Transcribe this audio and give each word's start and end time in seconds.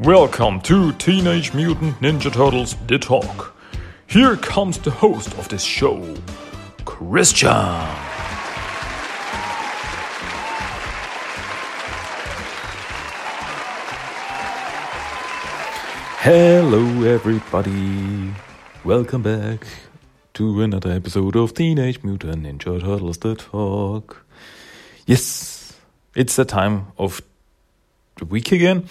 Welcome 0.00 0.60
to 0.60 0.92
Teenage 0.92 1.52
Mutant 1.54 1.98
Ninja 1.98 2.32
Turtles 2.32 2.76
The 2.86 3.00
Talk. 3.00 3.52
Here 4.06 4.36
comes 4.36 4.78
the 4.78 4.92
host 4.92 5.36
of 5.36 5.48
this 5.48 5.64
show, 5.64 6.14
Christian. 6.84 7.50
Hello, 16.20 17.02
everybody. 17.02 18.32
Welcome 18.84 19.22
back 19.22 19.66
to 20.34 20.62
another 20.62 20.92
episode 20.92 21.34
of 21.34 21.54
Teenage 21.54 22.04
Mutant 22.04 22.44
Ninja 22.44 22.80
Turtles 22.80 23.18
The 23.18 23.34
Talk. 23.34 24.24
Yes, 25.06 25.74
it's 26.14 26.36
the 26.36 26.44
time 26.44 26.92
of 26.96 27.20
the 28.18 28.26
week 28.26 28.52
again. 28.52 28.88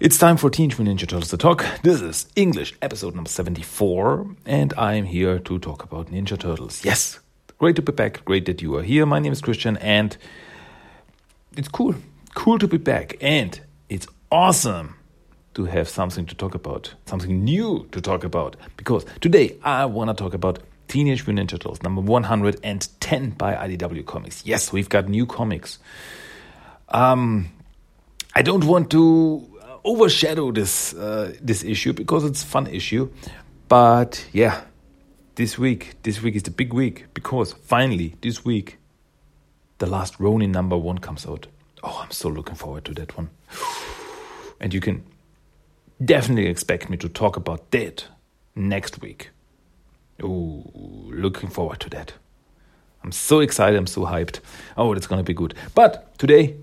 It's 0.00 0.16
time 0.16 0.36
for 0.36 0.48
Teenage 0.48 0.78
Mutant 0.78 1.00
Ninja 1.00 1.08
Turtles 1.08 1.30
to 1.30 1.36
Talk. 1.36 1.66
This 1.82 2.00
is 2.00 2.28
English 2.36 2.72
episode 2.80 3.16
number 3.16 3.28
74, 3.28 4.28
and 4.46 4.72
I'm 4.74 5.04
here 5.04 5.40
to 5.40 5.58
talk 5.58 5.82
about 5.82 6.06
Ninja 6.06 6.38
Turtles. 6.38 6.84
Yes, 6.84 7.18
great 7.58 7.74
to 7.74 7.82
be 7.82 7.90
back. 7.90 8.24
Great 8.24 8.46
that 8.46 8.62
you 8.62 8.76
are 8.76 8.84
here. 8.84 9.06
My 9.06 9.18
name 9.18 9.32
is 9.32 9.40
Christian, 9.40 9.76
and 9.78 10.16
it's 11.56 11.66
cool. 11.66 11.96
Cool 12.36 12.60
to 12.60 12.68
be 12.68 12.76
back, 12.76 13.16
and 13.20 13.60
it's 13.88 14.06
awesome 14.30 14.94
to 15.54 15.64
have 15.64 15.88
something 15.88 16.26
to 16.26 16.34
talk 16.36 16.54
about, 16.54 16.94
something 17.06 17.42
new 17.42 17.88
to 17.90 18.00
talk 18.00 18.22
about. 18.22 18.54
Because 18.76 19.04
today 19.20 19.56
I 19.64 19.86
want 19.86 20.10
to 20.10 20.14
talk 20.14 20.32
about 20.32 20.60
Teenage 20.86 21.26
Mutant 21.26 21.50
Ninja 21.50 21.54
Turtles 21.54 21.82
number 21.82 22.02
110 22.02 23.30
by 23.30 23.52
IDW 23.52 24.06
Comics. 24.06 24.46
Yes, 24.46 24.72
we've 24.72 24.88
got 24.88 25.08
new 25.08 25.26
comics. 25.26 25.80
Um, 26.88 27.50
I 28.36 28.42
don't 28.42 28.62
want 28.62 28.92
to 28.92 29.57
overshadow 29.84 30.52
this 30.52 30.94
uh, 30.94 31.34
this 31.40 31.64
issue 31.64 31.92
because 31.92 32.24
it's 32.24 32.42
fun 32.42 32.66
issue. 32.66 33.10
But 33.68 34.24
yeah, 34.32 34.62
this 35.34 35.58
week, 35.58 35.96
this 36.02 36.22
week 36.22 36.34
is 36.34 36.42
the 36.42 36.50
big 36.50 36.72
week 36.72 37.06
because 37.14 37.52
finally 37.52 38.14
this 38.20 38.44
week, 38.44 38.78
the 39.78 39.86
last 39.86 40.18
Ronin 40.18 40.52
number 40.52 40.76
one 40.76 40.98
comes 40.98 41.26
out. 41.26 41.46
Oh, 41.82 42.00
I'm 42.02 42.10
so 42.10 42.28
looking 42.28 42.56
forward 42.56 42.84
to 42.86 42.94
that 42.94 43.16
one. 43.16 43.30
And 44.60 44.74
you 44.74 44.80
can 44.80 45.04
definitely 46.04 46.50
expect 46.50 46.90
me 46.90 46.96
to 46.96 47.08
talk 47.08 47.36
about 47.36 47.70
that 47.70 48.06
next 48.56 49.00
week. 49.00 49.30
Oh, 50.20 50.64
looking 50.74 51.48
forward 51.48 51.78
to 51.80 51.90
that. 51.90 52.14
I'm 53.04 53.12
so 53.12 53.38
excited, 53.38 53.78
I'm 53.78 53.86
so 53.86 54.00
hyped. 54.00 54.40
Oh, 54.76 54.92
it's 54.94 55.06
gonna 55.06 55.22
be 55.22 55.34
good. 55.34 55.54
But 55.76 56.18
today, 56.18 56.56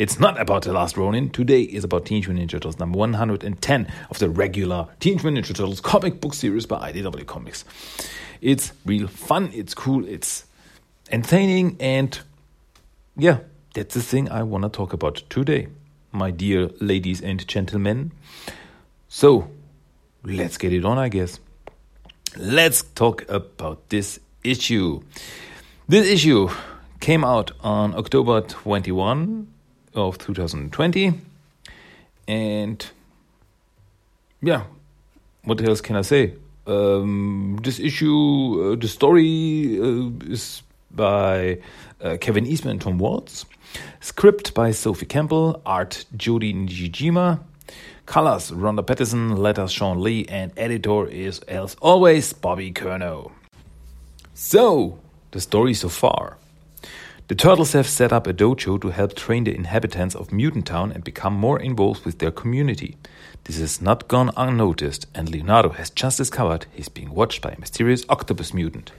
it's 0.00 0.18
not 0.18 0.40
about 0.40 0.62
The 0.62 0.72
Last 0.72 0.96
Ronin. 0.96 1.28
Today 1.28 1.60
is 1.60 1.84
about 1.84 2.06
Teenage 2.06 2.26
Mutant 2.26 2.48
Ninja 2.48 2.52
Turtles 2.52 2.78
number 2.78 2.96
110 2.98 3.92
of 4.08 4.18
the 4.18 4.30
regular 4.30 4.88
Teenage 4.98 5.22
Mutant 5.22 5.44
Ninja 5.44 5.54
Turtles 5.54 5.82
comic 5.82 6.22
book 6.22 6.32
series 6.32 6.64
by 6.64 6.90
IDW 6.90 7.26
Comics. 7.26 7.66
It's 8.40 8.72
real 8.86 9.08
fun, 9.08 9.50
it's 9.52 9.74
cool, 9.74 10.08
it's 10.08 10.46
entertaining, 11.10 11.76
and 11.80 12.18
yeah, 13.14 13.40
that's 13.74 13.92
the 13.94 14.00
thing 14.00 14.30
I 14.30 14.42
want 14.42 14.64
to 14.64 14.70
talk 14.70 14.94
about 14.94 15.22
today, 15.28 15.68
my 16.12 16.30
dear 16.30 16.70
ladies 16.80 17.20
and 17.20 17.46
gentlemen. 17.46 18.12
So, 19.08 19.50
let's 20.24 20.56
get 20.56 20.72
it 20.72 20.86
on, 20.86 20.96
I 20.96 21.10
guess. 21.10 21.40
Let's 22.38 22.84
talk 22.94 23.28
about 23.28 23.90
this 23.90 24.18
issue. 24.42 25.02
This 25.88 26.06
issue 26.06 26.48
came 27.00 27.22
out 27.22 27.52
on 27.60 27.94
October 27.94 28.40
21 28.40 29.59
of 29.94 30.18
2020. 30.18 31.12
And 32.28 32.86
yeah, 34.42 34.64
what 35.44 35.60
else 35.62 35.80
can 35.80 35.96
I 35.96 36.02
say? 36.02 36.34
Um, 36.66 37.58
this 37.62 37.80
issue, 37.80 38.72
uh, 38.72 38.76
the 38.80 38.88
story 38.88 39.78
uh, 39.80 40.32
is 40.32 40.62
by 40.90 41.58
uh, 42.00 42.16
Kevin 42.20 42.46
Eastman 42.46 42.72
and 42.72 42.80
Tom 42.80 42.98
Waltz. 42.98 43.46
Script 44.00 44.54
by 44.54 44.72
Sophie 44.72 45.06
Campbell, 45.06 45.62
art 45.64 46.04
Jodi 46.16 46.52
Nishijima, 46.52 47.40
colors 48.06 48.52
Ronda 48.52 48.82
Pattison, 48.82 49.36
letters 49.36 49.70
Shawn 49.70 50.00
Lee, 50.00 50.26
and 50.28 50.52
editor 50.56 51.06
is, 51.06 51.40
as 51.40 51.76
always, 51.80 52.32
Bobby 52.32 52.72
Curnow. 52.72 53.30
So, 54.34 54.98
the 55.30 55.40
story 55.40 55.74
so 55.74 55.88
far. 55.88 56.39
The 57.30 57.36
Turtles 57.36 57.74
have 57.74 57.86
set 57.86 58.12
up 58.12 58.26
a 58.26 58.32
dojo 58.34 58.80
to 58.80 58.88
help 58.88 59.14
train 59.14 59.44
the 59.44 59.54
inhabitants 59.54 60.16
of 60.16 60.32
Mutant 60.32 60.66
Town 60.66 60.90
and 60.90 61.04
become 61.04 61.32
more 61.32 61.60
involved 61.60 62.04
with 62.04 62.18
their 62.18 62.32
community. 62.32 62.96
This 63.44 63.60
has 63.60 63.80
not 63.80 64.08
gone 64.08 64.32
unnoticed, 64.36 65.06
and 65.14 65.30
Leonardo 65.30 65.68
has 65.68 65.90
just 65.90 66.18
discovered 66.18 66.66
he's 66.72 66.88
being 66.88 67.14
watched 67.14 67.40
by 67.40 67.50
a 67.52 67.60
mysterious 67.60 68.04
octopus 68.08 68.52
mutant. 68.52 68.90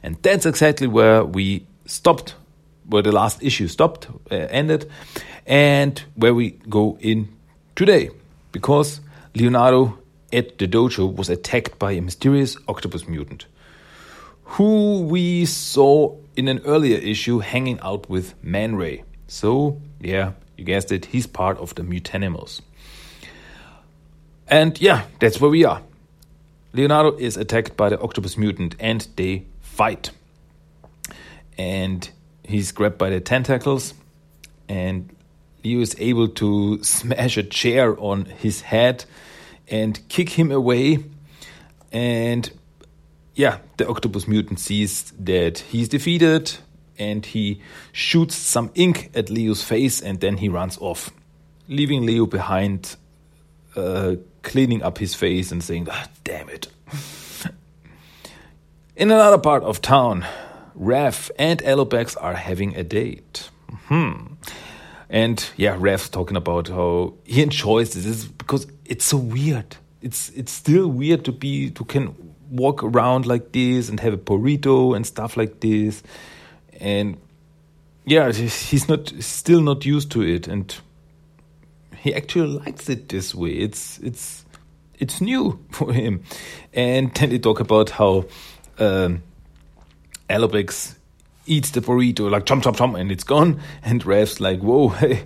And 0.00 0.16
that's 0.22 0.46
exactly 0.46 0.86
where 0.86 1.24
we 1.24 1.66
stopped, 1.84 2.36
where 2.86 3.02
the 3.02 3.10
last 3.10 3.42
issue 3.42 3.66
stopped, 3.66 4.06
uh, 4.30 4.36
ended, 4.36 4.88
and 5.44 6.00
where 6.14 6.34
we 6.34 6.50
go 6.50 6.96
in 7.00 7.36
today. 7.74 8.10
Because 8.52 9.00
Leonardo 9.34 9.98
at 10.32 10.56
the 10.58 10.68
dojo 10.68 11.12
was 11.12 11.28
attacked 11.28 11.80
by 11.80 11.90
a 11.90 12.00
mysterious 12.00 12.56
octopus 12.68 13.08
mutant 13.08 13.46
who 14.52 15.00
we 15.02 15.46
saw 15.46 16.14
in 16.36 16.46
an 16.46 16.60
earlier 16.66 16.98
issue 16.98 17.38
hanging 17.38 17.80
out 17.80 18.08
with 18.10 18.34
Man 18.44 18.76
Ray. 18.76 19.02
So, 19.26 19.80
yeah, 19.98 20.32
you 20.58 20.64
guessed 20.64 20.92
it, 20.92 21.06
he's 21.06 21.26
part 21.26 21.56
of 21.56 21.74
the 21.74 21.82
Mutanimals. 21.82 22.60
And 24.46 24.78
yeah, 24.78 25.06
that's 25.20 25.40
where 25.40 25.50
we 25.50 25.64
are. 25.64 25.82
Leonardo 26.74 27.16
is 27.16 27.38
attacked 27.38 27.78
by 27.78 27.88
the 27.88 27.98
octopus 28.00 28.36
mutant 28.36 28.76
and 28.78 29.06
they 29.16 29.46
fight. 29.60 30.10
And 31.56 32.10
he's 32.44 32.72
grabbed 32.72 32.98
by 32.98 33.08
the 33.08 33.20
tentacles 33.20 33.94
and 34.68 35.08
Leo 35.64 35.80
is 35.80 35.96
able 35.98 36.28
to 36.28 36.82
smash 36.84 37.38
a 37.38 37.42
chair 37.42 37.98
on 37.98 38.26
his 38.26 38.60
head 38.60 39.06
and 39.68 39.98
kick 40.10 40.28
him 40.28 40.52
away. 40.52 41.04
And 41.90 42.50
yeah, 43.34 43.58
the 43.76 43.88
octopus 43.88 44.28
mutant 44.28 44.60
sees 44.60 45.12
that 45.18 45.58
he's 45.58 45.88
defeated 45.88 46.52
and 46.98 47.24
he 47.24 47.60
shoots 47.92 48.34
some 48.36 48.70
ink 48.74 49.10
at 49.14 49.30
Leo's 49.30 49.62
face 49.62 50.00
and 50.00 50.20
then 50.20 50.36
he 50.36 50.48
runs 50.48 50.76
off, 50.78 51.10
leaving 51.68 52.04
Leo 52.04 52.26
behind, 52.26 52.96
uh, 53.74 54.16
cleaning 54.42 54.82
up 54.82 54.98
his 54.98 55.14
face 55.14 55.50
and 55.50 55.64
saying, 55.64 55.88
ah, 55.90 56.08
damn 56.24 56.48
it. 56.48 56.68
In 58.96 59.10
another 59.10 59.38
part 59.38 59.62
of 59.62 59.80
town, 59.80 60.26
Raph 60.78 61.30
and 61.38 61.60
Alopex 61.62 62.16
are 62.20 62.34
having 62.34 62.76
a 62.76 62.84
date. 62.84 63.48
Hmm. 63.86 64.34
And 65.08 65.44
yeah, 65.56 65.76
Raph's 65.76 66.08
talking 66.08 66.36
about 66.36 66.68
how 66.68 67.14
he 67.24 67.42
enjoys 67.42 67.94
this 67.94 68.24
because 68.24 68.66
it's 68.84 69.04
so 69.04 69.16
weird. 69.16 69.76
It's 70.00 70.30
it's 70.30 70.52
still 70.52 70.88
weird 70.88 71.24
to 71.26 71.32
be 71.32 71.70
to 71.70 71.84
can 71.84 72.31
walk 72.52 72.84
around 72.84 73.26
like 73.26 73.52
this 73.52 73.88
and 73.88 73.98
have 74.00 74.12
a 74.12 74.18
burrito 74.18 74.94
and 74.94 75.06
stuff 75.06 75.36
like 75.36 75.60
this. 75.60 76.02
And 76.78 77.16
yeah, 78.04 78.30
he's 78.32 78.88
not 78.88 79.12
still 79.20 79.60
not 79.60 79.84
used 79.84 80.10
to 80.12 80.22
it, 80.22 80.48
and 80.48 80.74
he 81.96 82.14
actually 82.14 82.48
likes 82.48 82.88
it 82.88 83.08
this 83.08 83.34
way. 83.34 83.52
It's 83.52 83.98
it's 83.98 84.44
it's 84.98 85.20
new 85.20 85.64
for 85.70 85.92
him. 85.92 86.22
And 86.72 87.14
then 87.14 87.30
they 87.30 87.38
talk 87.38 87.60
about 87.60 87.90
how 87.90 88.24
um, 88.78 89.22
eats 91.46 91.70
the 91.70 91.80
burrito 91.80 92.30
like 92.30 92.44
chom 92.44 92.62
chom 92.62 92.76
chom, 92.76 92.98
and 92.98 93.12
it's 93.12 93.24
gone. 93.24 93.60
And 93.82 94.04
Raph's 94.04 94.40
like, 94.40 94.60
whoa, 94.60 94.88
hey. 95.00 95.24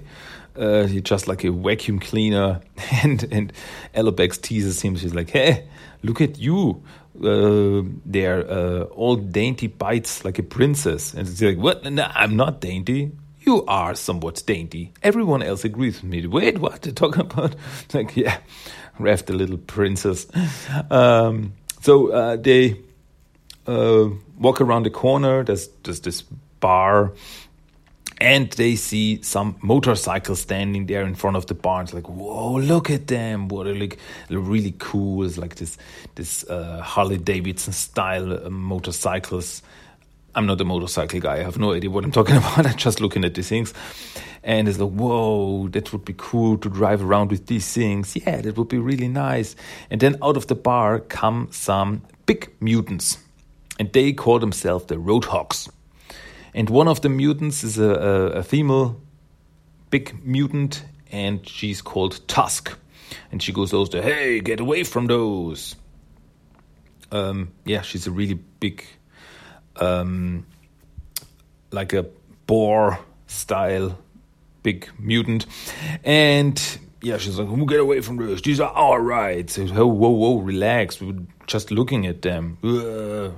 Uh, 0.58 0.86
just 0.86 1.28
like 1.28 1.44
a 1.44 1.52
vacuum 1.52 1.98
cleaner, 1.98 2.62
and 3.02 3.28
and 3.30 3.52
Alopex 3.94 4.40
teases 4.40 4.80
him. 4.80 4.96
She's 4.96 5.14
like, 5.14 5.28
"Hey, 5.28 5.68
look 6.02 6.22
at 6.22 6.38
you! 6.38 6.82
Uh, 7.24 7.82
they're 8.04 8.50
uh, 8.50 8.82
all 8.84 9.16
dainty 9.16 9.66
bites 9.66 10.24
like 10.24 10.38
a 10.38 10.42
princess. 10.42 11.14
And 11.14 11.28
it's 11.28 11.40
like, 11.40 11.58
what? 11.58 11.84
No, 11.84 12.10
I'm 12.14 12.36
not 12.36 12.60
dainty. 12.60 13.12
You 13.40 13.64
are 13.66 13.94
somewhat 13.94 14.42
dainty. 14.46 14.92
Everyone 15.02 15.42
else 15.42 15.64
agrees 15.64 16.02
with 16.02 16.10
me. 16.10 16.26
Wait, 16.26 16.58
what? 16.58 16.82
They're 16.82 16.92
talking 16.92 17.20
about? 17.30 17.54
It's 17.84 17.94
like, 17.94 18.16
yeah, 18.16 18.38
Raph 18.98 19.26
the 19.26 19.34
little 19.34 19.58
princess. 19.58 20.26
Um, 20.90 21.52
so 21.80 22.10
uh, 22.10 22.36
they 22.36 22.80
uh, 23.66 24.08
walk 24.38 24.60
around 24.60 24.84
the 24.84 24.90
corner. 24.90 25.44
There's, 25.44 25.68
there's 25.84 26.00
this 26.00 26.22
bar 26.60 27.12
and 28.18 28.50
they 28.52 28.76
see 28.76 29.20
some 29.22 29.56
motorcycles 29.60 30.40
standing 30.40 30.86
there 30.86 31.02
in 31.02 31.14
front 31.14 31.36
of 31.36 31.46
the 31.46 31.54
barn. 31.54 31.84
It's 31.84 31.94
like, 31.94 32.08
whoa, 32.08 32.54
look 32.54 32.90
at 32.90 33.08
them! 33.08 33.48
What 33.48 33.66
are 33.66 33.74
like 33.74 33.98
really 34.30 34.74
cool. 34.78 35.24
It's 35.24 35.36
like 35.36 35.56
this 35.56 35.76
this 36.14 36.44
uh, 36.48 36.80
Harley 36.80 37.18
Davidson 37.18 37.72
style 37.72 38.46
uh, 38.46 38.50
motorcycles. 38.50 39.62
I'm 40.34 40.46
not 40.46 40.60
a 40.60 40.64
motorcycle 40.64 41.20
guy. 41.20 41.36
I 41.36 41.42
have 41.42 41.58
no 41.58 41.72
idea 41.72 41.90
what 41.90 42.04
I'm 42.04 42.12
talking 42.12 42.36
about. 42.42 42.66
I'm 42.66 42.76
just 42.76 43.00
looking 43.00 43.24
at 43.24 43.34
these 43.34 43.48
things. 43.48 43.72
and 44.42 44.68
it's 44.68 44.78
like, 44.78 44.90
whoa, 44.90 45.68
that 45.68 45.92
would 45.92 46.04
be 46.04 46.14
cool 46.16 46.58
to 46.58 46.68
drive 46.68 47.02
around 47.02 47.30
with 47.30 47.46
these 47.46 47.70
things. 47.72 48.16
Yeah, 48.16 48.40
that 48.42 48.56
would 48.56 48.68
be 48.68 48.78
really 48.78 49.08
nice. 49.08 49.56
And 49.90 50.00
then 50.00 50.16
out 50.22 50.36
of 50.36 50.46
the 50.46 50.54
bar 50.54 51.00
come 51.00 51.48
some 51.50 52.02
big 52.26 52.52
mutants, 52.60 53.18
and 53.78 53.92
they 53.92 54.12
call 54.12 54.38
themselves 54.38 54.86
the 54.86 54.96
Roadhogs. 54.96 55.68
And 56.56 56.70
one 56.70 56.88
of 56.88 57.02
the 57.02 57.10
mutants 57.10 57.62
is 57.62 57.78
a, 57.78 57.84
a, 57.84 58.26
a 58.38 58.42
female 58.42 58.98
big 59.90 60.24
mutant, 60.24 60.86
and 61.12 61.46
she's 61.46 61.82
called 61.82 62.26
Tusk. 62.28 62.76
And 63.30 63.42
she 63.42 63.52
goes 63.52 63.70
those, 63.72 63.92
hey, 63.92 64.40
get 64.40 64.58
away 64.58 64.82
from 64.82 65.06
those. 65.06 65.76
Um, 67.12 67.52
yeah, 67.66 67.82
she's 67.82 68.06
a 68.06 68.10
really 68.10 68.34
big, 68.34 68.86
um, 69.76 70.46
like 71.72 71.92
a 71.92 72.06
boar 72.46 73.00
style 73.26 73.98
big 74.62 74.88
mutant. 74.98 75.44
And 76.04 76.60
yeah, 77.02 77.18
she's 77.18 77.38
like, 77.38 77.48
"Who 77.48 77.66
get 77.66 77.80
away 77.80 78.00
from 78.00 78.16
this? 78.16 78.40
These 78.40 78.60
are 78.60 78.72
our 78.72 79.00
rights." 79.00 79.58
Oh, 79.58 79.86
whoa, 79.86 80.08
whoa, 80.08 80.38
relax. 80.38 81.00
We 81.00 81.12
were 81.12 81.22
just 81.46 81.70
looking 81.70 82.06
at 82.06 82.22
them. 82.22 82.58
Uh, 82.64 83.30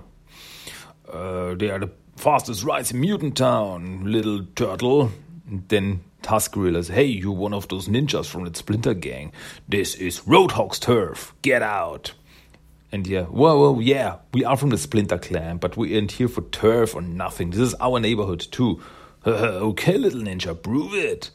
uh, 1.13 1.55
they 1.57 1.69
are 1.69 1.81
the 1.81 1.91
fastest 2.19 2.65
rides 2.65 2.91
in 2.93 3.01
Mutant 3.01 3.37
Town, 3.37 4.05
little 4.05 4.45
turtle. 4.55 5.11
Then 5.47 6.01
Tusk 6.23 6.57
realizes, 6.57 6.95
"Hey, 6.95 7.05
you're 7.05 7.33
one 7.33 7.55
of 7.55 7.69
those 7.69 7.89
ninjas 7.89 8.27
from 8.27 8.45
that 8.45 8.57
Splinter 8.57 8.95
gang? 8.95 9.33
This 9.69 9.95
is 9.95 10.21
Roadhog's 10.27 10.79
turf. 10.79 11.35
Get 11.43 11.63
out!" 11.63 12.13
And 12.91 13.07
yeah, 13.07 13.25
whoa, 13.25 13.59
whoa, 13.59 13.81
yeah, 13.81 14.17
we 14.33 14.45
are 14.45 14.57
from 14.57 14.71
the 14.71 14.79
Splinter 14.79 15.19
clan, 15.19 15.59
but 15.59 15.77
we 15.77 15.95
ain't 15.97 16.13
here 16.13 16.29
for 16.29 16.43
turf 16.43 16.95
or 16.95 17.03
nothing. 17.03 17.51
This 17.51 17.61
is 17.61 17.75
our 17.81 18.01
neighborhood 18.01 18.41
too. 18.41 18.81
okay, 19.27 19.99
little 19.99 20.23
ninja, 20.23 20.61
prove 20.61 20.95
it. 20.95 21.31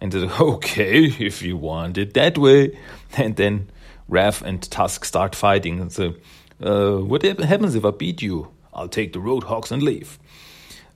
And 0.00 0.12
like, 0.14 0.40
okay, 0.40 1.04
if 1.04 1.42
you 1.42 1.56
want 1.56 1.98
it 1.98 2.14
that 2.14 2.38
way. 2.38 2.78
And 3.16 3.36
then 3.36 3.70
Raph 4.10 4.42
and 4.42 4.62
Tusk 4.70 5.04
start 5.04 5.34
fighting. 5.34 5.80
And 5.80 5.92
so, 5.92 6.14
uh, 6.62 6.96
what 6.98 7.22
happens 7.22 7.74
if 7.74 7.84
I 7.84 7.90
beat 7.90 8.22
you? 8.22 8.48
I'll 8.72 8.88
take 8.88 9.12
the 9.12 9.20
Roadhogs 9.20 9.70
and 9.70 9.82
leave. 9.82 10.18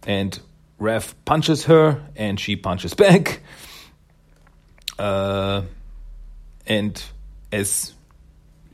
And 0.06 0.38
Raph 0.80 1.14
punches 1.24 1.64
her, 1.64 2.00
and 2.16 2.38
she 2.38 2.56
punches 2.56 2.94
back. 2.94 3.40
Uh, 4.98 5.62
and 6.66 7.02
as 7.52 7.92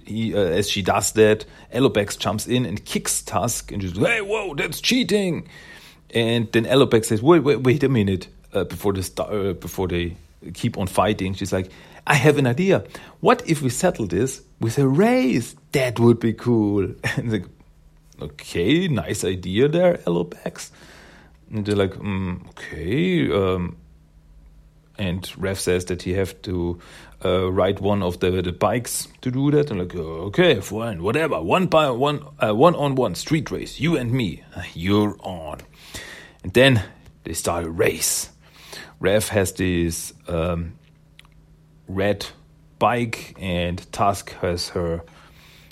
he, 0.04 0.34
uh, 0.34 0.38
as 0.38 0.68
she 0.68 0.82
does 0.82 1.12
that, 1.12 1.44
Alopex 1.72 2.18
jumps 2.18 2.46
in 2.46 2.66
and 2.66 2.84
kicks 2.84 3.22
Tusk, 3.22 3.72
and 3.72 3.82
she's 3.82 3.96
"Hey, 3.96 4.20
whoa, 4.20 4.54
that's 4.54 4.80
cheating!" 4.80 5.48
And 6.10 6.50
then 6.52 6.64
Alopex 6.64 7.06
says, 7.06 7.22
"Wait, 7.22 7.40
wait, 7.40 7.60
wait 7.60 7.82
a 7.82 7.88
minute!" 7.88 8.28
Uh, 8.52 8.64
before 8.64 8.94
uh, 9.18 9.52
before 9.54 9.88
they 9.88 10.16
keep 10.52 10.78
on 10.78 10.86
fighting, 10.86 11.34
she's 11.34 11.52
like, 11.52 11.70
"I 12.06 12.14
have 12.14 12.38
an 12.38 12.46
idea. 12.46 12.84
What 13.20 13.48
if 13.48 13.62
we 13.62 13.70
settle 13.70 14.06
this 14.06 14.42
with 14.60 14.78
a 14.78 14.86
race? 14.86 15.56
That 15.72 15.98
would 15.98 16.20
be 16.20 16.32
cool." 16.32 16.94
And 17.16 17.32
like, 17.32 17.46
okay, 18.20 18.88
nice 18.88 19.24
idea 19.24 19.68
there, 19.68 19.98
Alopex. 20.06 20.70
And 21.54 21.64
they're 21.64 21.76
like, 21.76 21.92
mm, 21.92 22.48
okay. 22.48 23.30
Um, 23.30 23.76
and 24.98 25.22
Raph 25.38 25.58
says 25.58 25.84
that 25.84 26.02
he 26.02 26.12
have 26.14 26.40
to 26.42 26.80
uh, 27.24 27.50
ride 27.52 27.78
one 27.78 28.02
of 28.02 28.18
the, 28.18 28.42
the 28.42 28.52
bikes 28.52 29.06
to 29.20 29.30
do 29.30 29.52
that. 29.52 29.70
And 29.70 29.78
like, 29.78 29.94
okay, 29.94 30.60
fine, 30.60 31.00
whatever. 31.00 31.40
One 31.40 31.66
by 31.66 31.90
one, 31.90 32.24
uh, 32.42 32.54
one 32.54 32.74
on 32.74 32.96
one 32.96 33.14
street 33.14 33.52
race. 33.52 33.78
You 33.78 33.96
and 33.96 34.10
me. 34.10 34.42
You're 34.74 35.16
on. 35.20 35.60
And 36.42 36.52
then 36.52 36.82
they 37.22 37.34
start 37.34 37.64
a 37.64 37.70
race. 37.70 38.30
Raph 39.00 39.28
has 39.28 39.52
this 39.52 40.12
um, 40.26 40.74
red 41.86 42.26
bike, 42.80 43.36
and 43.38 43.80
Tusk 43.92 44.32
has 44.40 44.70
her 44.70 45.04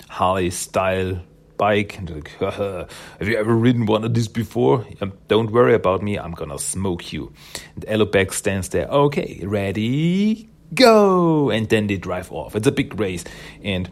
Harley 0.07 0.49
style 0.49 1.19
bike. 1.57 1.97
And 1.97 2.09
like, 2.09 2.29
have 2.39 2.89
you 3.27 3.37
ever 3.37 3.55
ridden 3.55 3.85
one 3.85 4.03
of 4.03 4.13
these 4.13 4.27
before? 4.27 4.85
Don't 5.27 5.51
worry 5.51 5.73
about 5.73 6.01
me, 6.01 6.17
I'm 6.17 6.31
gonna 6.31 6.59
smoke 6.59 7.13
you. 7.13 7.33
And 7.75 7.85
Alopex 7.85 8.33
stands 8.33 8.69
there, 8.69 8.87
okay, 8.87 9.41
ready, 9.43 10.49
go! 10.73 11.49
And 11.49 11.67
then 11.69 11.87
they 11.87 11.97
drive 11.97 12.31
off. 12.31 12.55
It's 12.55 12.67
a 12.67 12.71
big 12.71 12.99
race, 12.99 13.23
and 13.63 13.89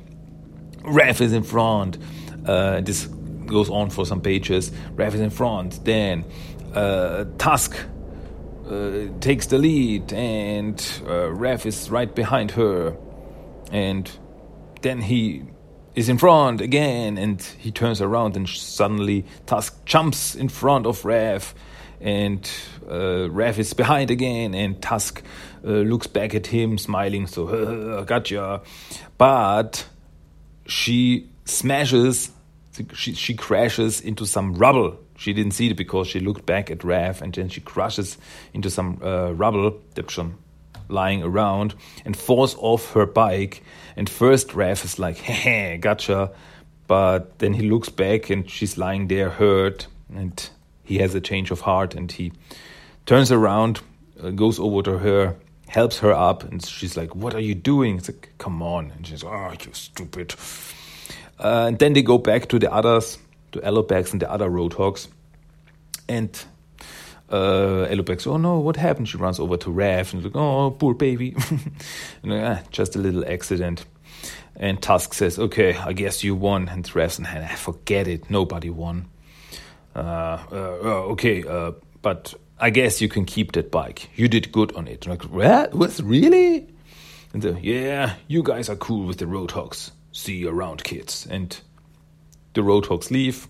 Raph 0.84 1.22
is 1.22 1.34
in 1.34 1.44
front. 1.44 1.98
Uh, 2.46 2.82
this 2.82 3.06
goes 3.06 3.70
on 3.70 3.90
for 3.90 4.06
some 4.06 4.22
pages. 4.22 4.72
Raph 4.96 5.14
is 5.14 5.20
in 5.20 5.30
front, 5.30 5.84
then 5.86 6.26
uh, 6.74 7.26
Tusk 7.38 7.78
uh, 8.70 9.08
takes 9.20 9.48
the 9.48 9.58
lead, 9.58 10.14
and 10.14 10.80
uh, 11.04 11.30
Raph 11.30 11.66
is 11.66 11.90
right 11.90 12.14
behind 12.14 12.52
her. 12.52 12.98
And 13.72 14.12
then 14.82 15.02
he 15.02 15.44
is 15.96 16.10
in 16.10 16.18
front 16.18 16.62
again, 16.62 17.18
and 17.18 17.42
he 17.42 17.72
turns 17.72 18.02
around, 18.02 18.36
and 18.36 18.48
suddenly 18.48 19.26
Tusk 19.46 19.86
jumps 19.86 20.36
in 20.36 20.50
front 20.50 20.86
of 20.86 21.02
Raph, 21.02 21.54
and 22.00 22.50
uh, 22.88 23.28
Raph 23.30 23.58
is 23.58 23.74
behind 23.74 24.10
again, 24.10 24.54
and 24.54 24.82
Tusk 24.82 25.22
uh, 25.66 25.68
looks 25.68 26.08
back 26.08 26.34
at 26.34 26.48
him, 26.48 26.78
smiling, 26.78 27.28
so, 27.28 28.04
gotcha. 28.06 28.62
But 29.18 29.86
she 30.66 31.30
smashes, 31.46 32.32
she, 32.94 33.14
she 33.14 33.34
crashes 33.36 34.02
into 34.02 34.26
some 34.26 34.56
rubble. 34.56 34.98
She 35.18 35.34
didn't 35.34 35.52
see 35.52 35.68
it 35.70 35.78
because 35.78 36.08
she 36.08 36.20
looked 36.20 36.48
back 36.48 36.72
at 36.72 36.80
Raph 36.80 37.22
and 37.22 37.32
then 37.32 37.50
she 37.50 37.62
crashes 37.62 38.18
into 38.54 38.72
some 38.72 39.00
uh, 39.04 39.32
rubble. 39.34 39.80
That's 39.94 40.18
lying 40.92 41.24
around 41.24 41.76
and 42.06 42.16
falls 42.16 42.56
off 42.58 42.94
her 42.94 43.06
bike. 43.06 43.64
And 43.96 44.10
first 44.10 44.50
Raph 44.50 44.84
is 44.86 45.00
like, 45.00 45.18
hey, 45.32 45.78
gotcha. 45.78 46.32
But 46.88 47.40
then 47.40 47.54
he 47.54 47.70
looks 47.70 47.90
back 47.90 48.30
and 48.30 48.50
she's 48.50 48.78
lying 48.78 49.08
there 49.08 49.30
hurt 49.30 49.88
and 50.14 50.50
he 50.84 50.98
has 50.98 51.16
a 51.16 51.22
change 51.22 51.52
of 51.52 51.62
heart 51.62 51.96
and 51.96 52.12
he 52.12 52.34
turns 53.06 53.32
around, 53.32 53.80
uh, 54.22 54.32
goes 54.32 54.60
over 54.60 54.82
to 54.84 54.98
her, 54.98 55.38
helps 55.68 56.00
her 56.00 56.12
up, 56.12 56.44
and 56.44 56.64
she's 56.66 56.98
like, 56.98 57.16
What 57.16 57.34
are 57.34 57.40
you 57.40 57.56
doing? 57.56 57.98
It's 57.98 58.10
like, 58.10 58.34
Come 58.38 58.62
on. 58.62 58.92
And 58.92 59.08
she's, 59.08 59.24
like, 59.24 59.34
Oh, 59.34 59.66
you 59.66 59.74
stupid. 59.74 60.36
Uh, 61.40 61.66
and 61.68 61.80
then 61.80 61.94
they 61.94 62.02
go 62.02 62.18
back 62.18 62.50
to 62.50 62.60
the 62.60 62.72
others 62.72 63.18
to 63.54 63.60
Alopex 63.60 64.12
and 64.12 64.22
the 64.22 64.30
other 64.30 64.50
Roadhogs. 64.50 65.08
And 66.08 66.38
uh, 67.32 67.88
oh 68.26 68.38
no, 68.38 68.60
what 68.60 68.76
happened? 68.76 69.08
She 69.08 69.18
runs 69.18 69.40
over 69.40 69.58
to 69.58 69.70
Raph 69.70 70.14
and 70.14 70.24
like, 70.24 70.36
oh, 70.36 70.72
poor 70.72 70.94
baby. 70.94 71.36
and, 72.24 72.34
ah, 72.34 72.60
just 72.72 72.96
a 72.96 73.00
little 73.00 73.26
accident. 73.28 73.86
And 74.56 74.82
Tusk 74.82 75.14
says, 75.14 75.40
okay, 75.40 75.76
I 75.76 75.94
guess 75.94 76.24
you 76.24 76.36
won. 76.36 76.68
And 76.68 76.84
Raph's 76.86 77.20
and 77.20 77.50
forget 77.58 78.08
it, 78.08 78.30
nobody 78.30 78.70
won. 78.70 79.08
Uh, 79.96 80.00
uh, 80.52 80.78
uh, 80.84 81.12
okay, 81.12 81.44
uh, 81.44 81.72
but 82.02 82.34
I 82.60 82.70
guess 82.70 83.02
you 83.02 83.10
can 83.10 83.26
keep 83.26 83.54
that 83.54 83.72
bike. 83.72 84.10
You 84.16 84.28
did 84.28 84.52
good 84.52 84.76
on 84.76 84.88
it. 84.88 85.08
like, 85.08 85.24
what? 85.24 85.74
What? 85.74 86.00
Really? 86.04 86.68
And 87.34 87.42
the, 87.42 87.58
yeah, 87.62 88.16
you 88.28 88.44
guys 88.44 88.70
are 88.70 88.76
cool 88.76 89.08
with 89.08 89.18
the 89.18 89.26
Roadhogs. 89.26 89.92
See 90.12 90.36
you 90.36 90.50
around, 90.50 90.84
kids. 90.84 91.26
And 91.30 91.58
the 92.54 92.62
Roadhogs 92.62 93.10
leave, 93.10 93.48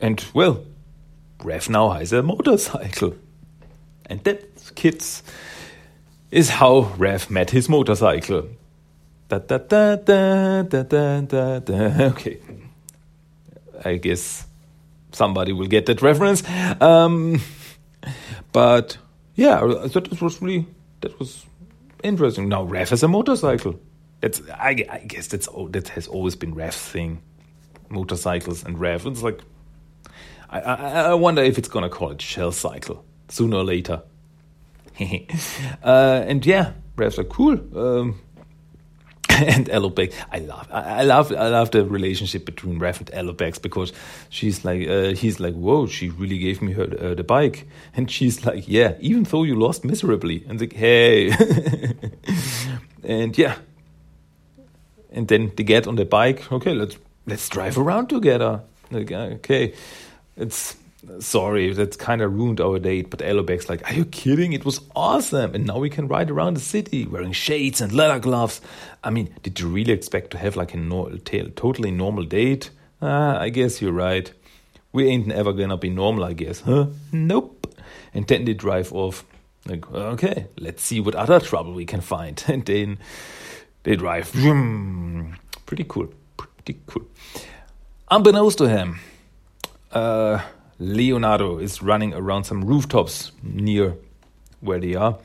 and 0.00 0.22
well, 0.34 0.64
Raph 1.44 1.68
now 1.68 1.90
has 1.90 2.12
a 2.12 2.22
motorcycle. 2.22 3.14
And 4.06 4.22
that, 4.24 4.74
kids, 4.74 5.22
is 6.30 6.50
how 6.50 6.82
Raph 6.96 7.30
met 7.30 7.50
his 7.50 7.68
motorcycle. 7.68 8.48
Da, 9.28 9.38
da, 9.38 9.58
da, 9.58 9.96
da, 9.96 10.62
da, 10.62 10.82
da, 10.82 11.20
da, 11.20 11.58
da. 11.60 12.04
Okay. 12.10 12.40
I 13.84 13.96
guess 13.96 14.46
somebody 15.12 15.52
will 15.52 15.66
get 15.66 15.86
that 15.86 16.02
reference. 16.02 16.42
Um, 16.80 17.40
but 18.52 18.98
yeah, 19.34 19.60
that 19.60 20.18
was 20.20 20.40
really 20.40 20.66
that 21.00 21.18
was 21.18 21.44
interesting. 22.02 22.48
Now 22.48 22.64
Raph 22.66 22.90
has 22.90 23.02
a 23.02 23.08
motorcycle. 23.08 23.78
That's 24.20 24.40
I, 24.50 24.84
I 24.90 24.98
guess 25.06 25.26
that's 25.26 25.48
that 25.70 25.88
has 25.88 26.06
always 26.06 26.36
been 26.36 26.54
Raph's 26.54 26.88
thing 26.88 27.20
motorcycles 27.90 28.64
and 28.64 28.76
Raph. 28.76 29.10
It's 29.10 29.22
like, 29.22 29.40
I, 30.54 30.60
I, 30.60 31.00
I 31.10 31.14
wonder 31.14 31.42
if 31.42 31.58
it's 31.58 31.68
gonna 31.68 31.88
call 31.88 32.12
it 32.12 32.22
Shell 32.22 32.52
Cycle 32.52 33.04
sooner 33.28 33.56
or 33.56 33.64
later. 33.64 34.02
uh, 35.82 36.24
and 36.26 36.44
yeah, 36.46 36.72
Raph's 36.96 37.18
like 37.18 37.28
cool. 37.28 37.58
Um, 37.76 38.20
and 39.28 39.66
Alopex, 39.68 40.14
I 40.30 40.38
love, 40.38 40.68
I, 40.70 41.00
I, 41.00 41.02
love, 41.02 41.32
I 41.32 41.48
love 41.48 41.72
the 41.72 41.84
relationship 41.84 42.44
between 42.44 42.78
Raph 42.78 43.00
and 43.00 43.10
Alopex 43.10 43.60
because 43.60 43.92
she's 44.28 44.64
like, 44.64 44.86
uh, 44.88 45.14
he's 45.14 45.40
like, 45.40 45.54
whoa, 45.54 45.88
she 45.88 46.10
really 46.10 46.38
gave 46.38 46.62
me 46.62 46.72
her 46.72 46.84
uh, 47.00 47.14
the 47.14 47.24
bike, 47.24 47.66
and 47.96 48.08
she's 48.08 48.46
like, 48.46 48.68
yeah, 48.68 48.94
even 49.00 49.24
though 49.24 49.42
you 49.42 49.56
lost 49.58 49.84
miserably, 49.84 50.44
and 50.48 50.60
like, 50.60 50.74
hey, 50.74 51.32
and 53.02 53.36
yeah, 53.36 53.56
and 55.10 55.26
then 55.26 55.50
they 55.56 55.64
get 55.64 55.88
on 55.88 55.96
the 55.96 56.04
bike. 56.04 56.52
Okay, 56.52 56.74
let's 56.74 56.96
let's 57.26 57.48
drive 57.48 57.76
around 57.76 58.08
together. 58.08 58.60
Like, 58.92 59.10
uh, 59.10 59.38
okay, 59.38 59.74
it's 60.36 60.76
sorry, 61.20 61.72
that's 61.72 61.96
kind 61.96 62.22
of 62.22 62.34
ruined 62.34 62.60
our 62.60 62.78
date. 62.78 63.10
But 63.10 63.20
Alopex's 63.20 63.68
like, 63.68 63.88
are 63.88 63.94
you 63.94 64.04
kidding? 64.04 64.52
It 64.52 64.64
was 64.64 64.80
awesome. 64.94 65.54
And 65.54 65.66
now 65.66 65.78
we 65.78 65.90
can 65.90 66.08
ride 66.08 66.30
around 66.30 66.54
the 66.54 66.60
city 66.60 67.06
wearing 67.06 67.32
shades 67.32 67.80
and 67.80 67.92
leather 67.92 68.18
gloves. 68.18 68.60
I 69.02 69.10
mean, 69.10 69.34
did 69.42 69.60
you 69.60 69.68
really 69.68 69.92
expect 69.92 70.30
to 70.32 70.38
have 70.38 70.56
like 70.56 70.74
a 70.74 70.76
no 70.76 71.16
totally 71.56 71.90
normal 71.90 72.24
date? 72.24 72.70
Uh, 73.02 73.36
I 73.38 73.50
guess 73.50 73.82
you're 73.82 73.92
right. 73.92 74.32
We 74.92 75.08
ain't 75.08 75.30
ever 75.32 75.52
gonna 75.52 75.76
be 75.76 75.90
normal, 75.90 76.24
I 76.24 76.32
guess, 76.32 76.60
huh? 76.60 76.86
Nope. 77.12 77.66
And 78.12 78.26
then 78.26 78.44
they 78.44 78.54
drive 78.54 78.92
off. 78.92 79.24
Like, 79.66 79.90
okay, 79.90 80.46
let's 80.58 80.82
see 80.82 81.00
what 81.00 81.14
other 81.14 81.40
trouble 81.40 81.72
we 81.72 81.86
can 81.86 82.00
find. 82.00 82.42
And 82.48 82.64
then 82.64 82.98
they 83.82 83.96
drive. 83.96 84.30
Pretty 85.66 85.84
cool. 85.88 86.08
Pretty 86.36 86.80
cool. 86.86 87.06
Unbeknownst 88.10 88.58
to 88.58 88.68
him, 88.68 89.00
uh, 89.94 90.42
Leonardo 90.78 91.58
is 91.58 91.80
running 91.80 92.12
around 92.12 92.44
some 92.44 92.64
rooftops 92.64 93.32
near 93.42 93.96
where 94.60 94.80
they 94.80 94.94
are. 94.94 95.18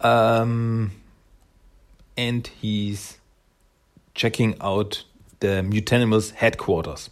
Um, 0.00 0.92
and 2.16 2.46
he's 2.46 3.18
checking 4.14 4.56
out 4.60 5.04
the 5.40 5.62
Mutanimals 5.62 6.32
headquarters. 6.32 7.10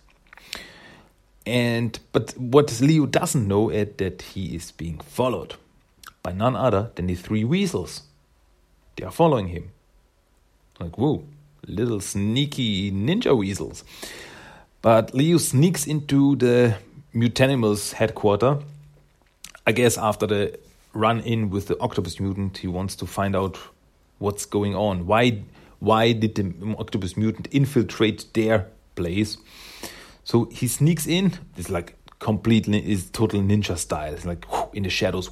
And 1.47 1.99
but 2.13 2.33
what 2.37 2.81
Leo 2.81 3.07
doesn't 3.07 3.49
know 3.49 3.71
is 3.71 3.89
that 3.97 4.21
he 4.21 4.55
is 4.55 4.71
being 4.73 4.99
followed 4.99 5.55
by 6.23 6.33
none 6.33 6.57
other 6.57 6.91
than 6.95 7.07
the 7.07 7.15
three 7.15 7.45
weasels. 7.45 8.03
They 8.97 9.05
are 9.05 9.11
following 9.11 9.49
him. 9.49 9.71
Like, 10.79 10.99
whoa, 10.99 11.25
little 11.67 12.01
sneaky 12.01 12.93
ninja 12.93 13.37
weasels. 13.37 13.85
But 14.89 15.13
Leo 15.13 15.37
sneaks 15.37 15.87
into 15.87 16.35
the 16.37 16.75
Mutanimals 17.15 17.93
headquarters. 17.93 18.65
I 19.67 19.73
guess 19.73 19.99
after 19.99 20.27
the 20.27 20.59
run 20.95 21.21
in 21.21 21.51
with 21.51 21.67
the 21.67 21.79
octopus 21.79 22.19
mutant, 22.19 22.57
he 22.57 22.69
wants 22.69 22.97
to 22.97 23.07
find 23.07 23.37
out 23.37 23.59
what's 24.17 24.47
going 24.47 24.75
on. 24.75 25.07
Why 25.07 25.43
why 25.81 26.13
did 26.13 26.37
the 26.37 26.75
octopus 26.79 27.19
mutant 27.19 27.49
infiltrate 27.51 28.33
their 28.33 28.67
place? 28.95 29.37
So 30.25 30.47
he 30.47 30.67
sneaks 30.67 31.07
in. 31.07 31.35
It's 31.59 31.69
like 31.69 31.95
completely 32.19 32.79
is 32.91 33.11
total 33.11 33.43
ninja 33.43 33.77
style. 33.77 34.15
It's 34.15 34.25
like 34.25 34.47
in 34.73 34.85
the 34.85 34.89
shadows, 34.89 35.29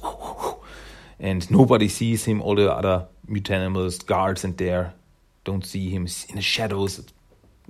and 1.19 1.49
nobody 1.49 1.87
sees 1.87 2.25
him. 2.25 2.43
All 2.43 2.53
the 2.53 2.71
other 2.71 3.07
mutanimals, 3.27 4.05
guards, 4.05 4.43
and 4.43 4.55
there 4.55 4.93
don't 5.45 5.65
see 5.65 5.89
him 5.89 6.05
in 6.29 6.35
the 6.35 6.43
shadows 6.43 7.01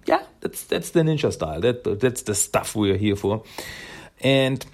yeah, 0.08 0.24
that's 0.40 0.64
that's 0.64 0.92
the 0.92 1.02
ninja 1.02 1.32
style. 1.32 1.60
That 1.62 1.84
that's 2.00 2.24
the 2.24 2.34
stuff 2.34 2.76
we're 2.76 2.98
here 2.98 3.16
for. 3.16 3.44
And 4.22 4.66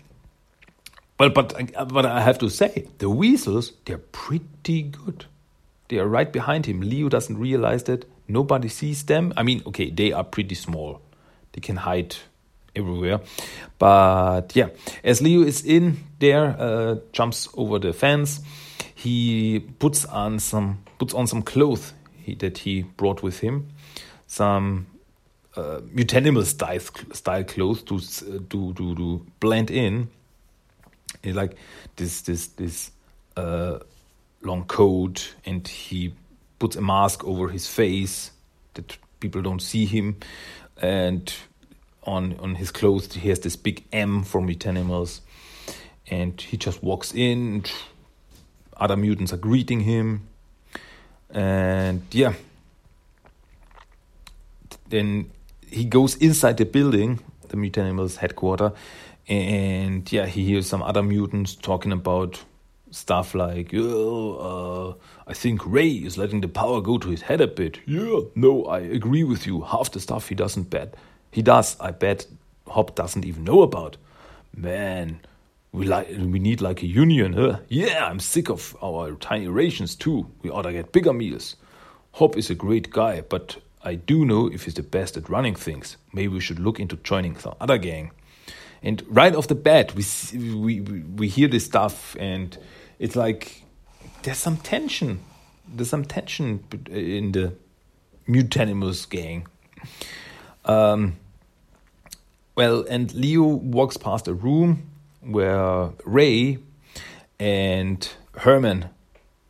but 1.18 1.34
but 1.34 1.90
but 1.90 2.06
I 2.06 2.22
have 2.22 2.38
to 2.40 2.50
say, 2.50 2.88
the 3.00 3.10
weasels 3.10 3.74
they're 3.86 3.98
pretty 3.98 4.84
good. 4.84 5.25
They 5.90 5.98
are 6.00 6.08
right 6.08 6.32
behind 6.32 6.66
him. 6.66 6.82
Leo 6.82 7.10
doesn't 7.10 7.38
realize 7.38 7.84
that. 7.84 8.06
Nobody 8.28 8.70
sees 8.70 9.04
them. 9.04 9.34
I 9.36 9.44
mean, 9.44 9.62
okay, 9.68 9.90
they 9.90 10.13
are 10.13 10.24
pretty 10.24 10.56
small. 10.56 11.02
They 11.52 11.62
can 11.62 11.75
hide 11.75 12.16
everywhere. 12.75 13.20
But 13.78 14.56
yeah, 14.56 14.70
as 15.04 15.22
Leo 15.22 15.42
is 15.42 15.66
in 15.66 15.98
there, 16.20 16.56
uh, 16.58 16.96
jumps 17.12 17.50
over 17.56 17.80
the 17.80 17.92
fence, 17.92 18.40
he 18.96 19.60
puts 19.80 20.06
on 20.06 20.40
some 20.40 20.84
puts 21.00 21.13
on 21.13 21.28
some 21.28 21.42
clothes 21.42 21.94
he, 22.13 22.36
that 22.36 22.60
he 22.60 22.84
brought 22.84 23.22
with 23.22 23.40
him, 23.40 23.68
some 24.28 24.88
uh, 25.55 25.81
Mutanimal 25.93 26.45
style 26.45 26.79
style 27.13 27.43
clothes 27.43 27.83
to 27.83 28.00
to 28.00 28.74
to, 28.74 28.95
to 28.95 29.25
blend 29.39 29.72
in. 29.72 30.10
It's 31.22 31.36
like 31.36 31.55
this 31.95 32.22
this 32.22 32.48
this 32.48 32.91
uh, 33.38 33.79
long 34.41 34.65
coat, 34.65 35.36
and 35.45 35.67
he 35.67 36.13
puts 36.60 36.75
a 36.75 36.81
mask 36.81 37.24
over 37.24 37.50
his 37.50 37.67
face 37.67 38.31
that 38.74 38.98
people 39.19 39.41
don't 39.41 39.62
see 39.62 39.86
him, 39.86 40.17
and 40.81 41.33
on 42.03 42.38
on 42.39 42.55
his 42.55 42.72
clothes 42.72 43.13
he 43.13 43.29
has 43.29 43.39
this 43.39 43.55
big 43.55 43.83
M 43.91 44.24
for 44.24 44.41
mutanimals, 44.41 45.22
and 46.10 46.39
he 46.41 46.57
just 46.57 46.83
walks 46.83 47.13
in. 47.13 47.63
other 48.77 48.98
mutants 48.98 49.31
are 49.33 49.38
greeting 49.38 49.81
him, 49.81 50.27
and 51.29 52.03
yeah. 52.12 52.33
Then 54.89 55.31
he 55.74 55.86
goes 55.86 56.15
inside 56.15 56.58
the 56.58 56.65
building, 56.65 57.20
the 57.50 57.58
Mutanimals 57.58 58.18
headquarters, 58.18 58.72
and 59.27 60.10
yeah, 60.12 60.25
he 60.25 60.46
hears 60.46 60.68
some 60.68 60.84
other 60.84 61.03
mutants 61.03 61.56
talking 61.56 61.92
about 61.92 62.44
stuff 62.92 63.34
like, 63.34 63.72
oh, 63.74 64.98
uh, 64.98 65.03
I 65.27 65.34
think 65.34 65.62
Ray 65.65 65.89
is 65.89 66.18
letting 66.18 66.42
the 66.42 66.48
power 66.48 66.82
go 66.82 66.98
to 66.98 67.10
his 67.10 67.22
head 67.22 67.42
a 67.42 67.48
bit. 67.48 67.80
Yeah, 67.86 68.22
no, 68.36 68.65
I 68.65 68.80
agree 68.80 69.24
with 69.24 69.48
you. 69.48 69.62
Half 69.62 69.92
the 69.92 70.00
stuff 70.00 70.30
he 70.30 70.36
doesn't 70.36 70.70
bet. 70.70 70.96
He 71.32 71.42
does, 71.42 71.75
I 71.80 71.92
bet 71.92 72.27
Hob 72.68 72.96
doesn't 72.96 73.25
even 73.25 73.44
know 73.44 73.62
about. 73.62 73.98
Man, 74.56 75.20
we 75.72 75.88
like 75.88 76.10
we 76.10 76.38
need 76.39 76.62
like 76.62 76.84
a 76.84 76.88
union, 76.88 77.34
huh? 77.34 77.60
Yeah, 77.68 78.06
I'm 78.06 78.20
sick 78.20 78.50
of 78.50 78.77
our 78.84 79.15
tiny 79.15 79.48
rations 79.48 79.96
too. 79.96 80.30
We 80.44 80.51
ought 80.51 80.62
to 80.63 80.72
get 80.72 80.92
bigger 80.92 81.13
meals. 81.13 81.56
Hob 82.13 82.36
is 82.38 82.51
a 82.51 82.56
great 82.56 82.92
guy, 82.92 83.22
but 83.22 83.58
I 83.84 83.96
do 83.96 84.25
know 84.25 84.48
if 84.48 84.63
he's 84.63 84.75
the 84.75 84.84
best 84.84 85.18
at 85.18 85.30
running 85.30 85.56
things. 85.56 85.98
Maybe 86.13 86.30
we 86.30 86.40
should 86.40 86.60
look 86.60 86.80
into 86.80 86.96
joining 86.98 87.38
some 87.38 87.56
other 87.60 87.78
gang. 87.78 88.12
And 88.82 89.04
right 89.08 89.36
off 89.36 89.48
the 89.48 89.56
bat, 89.56 89.94
we 89.96 90.04
we 90.56 90.82
we 90.82 91.28
hear 91.28 91.48
this 91.48 91.66
stuff, 91.66 92.16
and 92.20 92.58
it's 93.00 93.16
like 93.16 93.63
there's 94.24 94.38
some 94.38 94.58
tension. 94.58 95.20
There's 95.68 95.90
some 95.90 96.04
tension 96.04 96.63
in 96.90 97.32
the 97.32 97.54
Mutanimals 98.28 99.10
gang. 99.10 99.48
Um, 100.66 101.18
well, 102.56 102.86
and 102.90 103.13
Leo 103.13 103.44
walks 103.44 103.98
past 103.98 104.28
a 104.28 104.34
room 104.34 104.90
where 105.22 105.92
Ray 106.06 106.60
and 107.40 108.08
Herman 108.36 108.90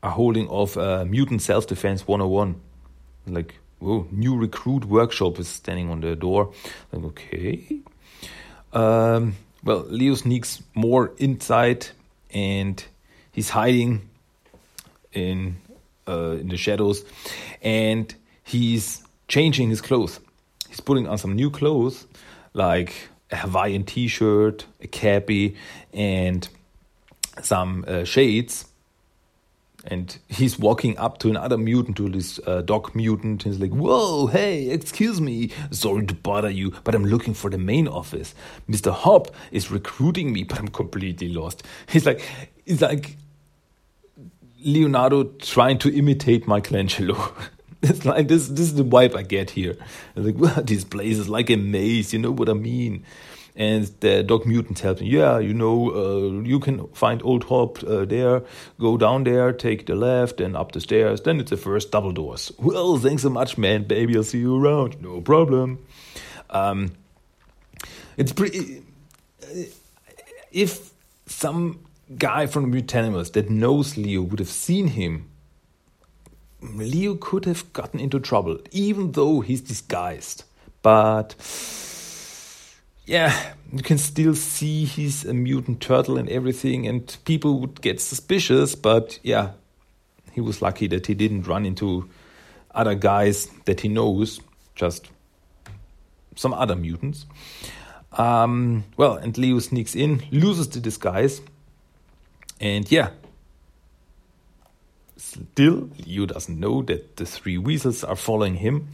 are 0.02 0.12
holding 0.12 0.48
off 0.48 0.78
a 0.78 1.06
mutant 1.06 1.42
self 1.42 1.66
defense 1.68 2.08
101. 2.08 2.62
Like 3.26 3.56
oh, 3.84 4.08
new 4.12 4.36
recruit 4.36 4.86
workshop 4.86 5.40
is 5.40 5.48
standing 5.48 5.90
on 5.90 6.02
the 6.02 6.16
door. 6.16 6.54
Like, 6.92 7.04
okay. 7.06 7.80
Um, 8.72 9.36
well, 9.64 9.86
Leo 9.88 10.16
sneaks 10.16 10.62
more 10.74 11.14
inside 11.18 11.88
and 12.32 12.84
he's 13.32 13.50
hiding 13.50 14.10
in 15.14 15.58
uh, 16.08 16.38
in 16.40 16.50
the 16.50 16.58
shadows 16.58 17.06
and 17.62 18.14
he's 18.44 19.04
changing 19.28 19.70
his 19.70 19.82
clothes. 19.82 20.20
He's 20.68 20.80
putting 20.80 21.08
on 21.08 21.18
some 21.18 21.36
new 21.36 21.50
clothes 21.50 22.08
like 22.54 23.10
a 23.32 23.38
Hawaiian 23.38 23.84
t-shirt, 23.84 24.66
a 24.82 24.88
cappy 24.88 25.56
and 25.94 26.48
some 27.42 27.86
uh, 27.88 28.04
shades 28.04 28.66
and 29.86 30.18
he's 30.30 30.58
walking 30.58 30.98
up 30.98 31.18
to 31.20 31.30
another 31.30 31.58
mutant, 31.58 31.98
to 31.98 32.08
this 32.10 32.40
uh, 32.48 32.62
dog 32.62 32.96
mutant. 32.96 33.44
He's 33.44 33.60
like, 33.60 33.72
Whoa, 33.72 34.28
hey, 34.28 34.70
excuse 34.70 35.20
me. 35.20 35.52
Sorry 35.72 36.06
to 36.06 36.16
bother 36.16 36.50
you, 36.50 36.72
but 36.84 36.96
I'm 36.96 37.06
looking 37.06 37.34
for 37.34 37.50
the 37.50 37.58
main 37.58 37.88
office. 37.88 38.34
Mr. 38.70 38.94
Hob 38.94 39.34
is 39.52 39.70
recruiting 39.72 40.32
me, 40.32 40.44
but 40.44 40.60
I'm 40.60 40.70
completely 40.70 41.30
lost. 41.30 41.64
He's 41.88 42.06
like, 42.06 42.22
he's 42.66 42.82
like 42.82 43.18
Leonardo 44.64 45.24
trying 45.40 45.80
to 45.80 45.94
imitate 45.94 46.48
Michelangelo. 46.48 47.34
it's 47.82 48.06
like 48.06 48.30
this, 48.30 48.48
this 48.48 48.62
is 48.62 48.76
the 48.76 48.86
vibe 48.86 49.16
I 49.16 49.24
get 49.24 49.52
here. 49.52 49.76
like, 50.16 50.36
well, 50.38 50.62
this 50.64 50.86
place 50.86 51.18
is 51.18 51.28
like 51.28 51.50
a 51.50 51.58
maze, 51.58 52.14
you 52.14 52.20
know 52.20 52.32
what 52.32 52.50
I 52.50 52.54
mean? 52.54 53.04
And 53.56 53.86
the 54.00 54.24
dog 54.24 54.48
mutant 54.48 54.78
tells 54.78 55.00
me, 55.00 55.10
yeah, 55.10 55.38
you 55.38 55.54
know, 55.54 55.92
uh, 55.92 56.42
you 56.42 56.60
can 56.60 56.88
find 56.94 57.22
Old 57.24 57.44
Hob 57.44 57.84
uh, 57.84 58.04
there. 58.04 58.42
Go 58.80 58.98
down 58.98 59.26
there, 59.26 59.54
take 59.54 59.86
the 59.86 59.94
left, 59.94 60.42
and 60.42 60.58
up 60.58 60.72
the 60.72 60.82
stairs. 60.82 61.22
Then 61.22 61.40
it's 61.40 61.52
the 61.52 61.58
first 61.58 61.92
double 61.92 62.12
doors. 62.12 62.52
Well, 62.58 62.98
thanks 62.98 63.22
so 63.22 63.30
much, 63.30 63.58
man. 63.58 63.84
Baby, 63.84 64.16
I'll 64.16 64.24
see 64.24 64.40
you 64.40 64.60
around. 64.60 65.02
No 65.02 65.22
problem. 65.22 65.86
Um, 66.50 66.94
it's 68.18 68.32
pretty. 68.32 68.84
If 70.52 70.92
some 71.28 71.80
guy 72.18 72.48
from 72.48 72.72
Mutanimals 72.72 73.34
that 73.34 73.50
knows 73.52 73.98
Leo 73.98 74.24
would 74.24 74.40
have 74.40 74.50
seen 74.50 74.88
him, 74.88 75.30
Leo 76.62 77.16
could 77.16 77.46
have 77.46 77.72
gotten 77.74 78.00
into 78.00 78.20
trouble, 78.20 78.60
even 78.72 79.12
though 79.12 79.42
he's 79.42 79.62
disguised. 79.62 80.44
But 80.82 81.36
yeah, 83.06 83.54
you 83.72 83.84
can 83.84 83.98
still 83.98 84.36
see 84.36 84.86
he's 84.86 85.26
a 85.26 85.34
mutant 85.34 85.82
turtle 85.82 86.18
and 86.18 86.30
everything, 86.30 86.88
and 86.88 87.18
people 87.26 87.60
would 87.60 87.82
get 87.82 88.00
suspicious, 88.00 88.76
but 88.76 89.20
yeah, 89.24 89.52
he 90.32 90.42
was 90.42 90.62
lucky 90.62 90.88
that 90.88 91.08
he 91.08 91.14
didn't 91.14 91.44
run 91.44 91.66
into 91.66 92.10
other 92.74 92.96
guys 92.96 93.48
that 93.66 93.82
he 93.82 93.88
knows, 93.88 94.40
just 94.76 95.10
some 96.36 96.54
other 96.54 96.76
mutants. 96.76 97.26
Um, 98.14 98.86
well, 98.98 99.16
and 99.16 99.38
Leo 99.38 99.60
sneaks 99.60 99.96
in, 99.96 100.24
loses 100.32 100.70
the 100.70 100.80
disguise, 100.80 101.42
and 102.60 102.90
yeah. 102.92 103.10
Still, 105.24 105.90
Leo 106.06 106.26
doesn't 106.26 106.60
know 106.60 106.82
that 106.84 107.16
the 107.16 107.26
three 107.26 107.58
weasels 107.58 108.04
are 108.04 108.16
following 108.16 108.56
him, 108.56 108.90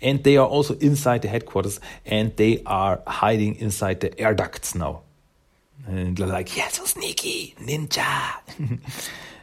and 0.00 0.24
they 0.24 0.36
are 0.38 0.46
also 0.46 0.74
inside 0.78 1.22
the 1.22 1.28
headquarters, 1.28 1.80
and 2.06 2.34
they 2.36 2.62
are 2.64 3.02
hiding 3.06 3.56
inside 3.56 4.00
the 4.00 4.18
air 4.18 4.34
ducts 4.34 4.74
now. 4.74 5.02
And 5.86 6.16
they're 6.16 6.26
like, 6.26 6.56
yeah, 6.56 6.68
so 6.68 6.84
sneaky, 6.86 7.54
ninja. 7.60 8.36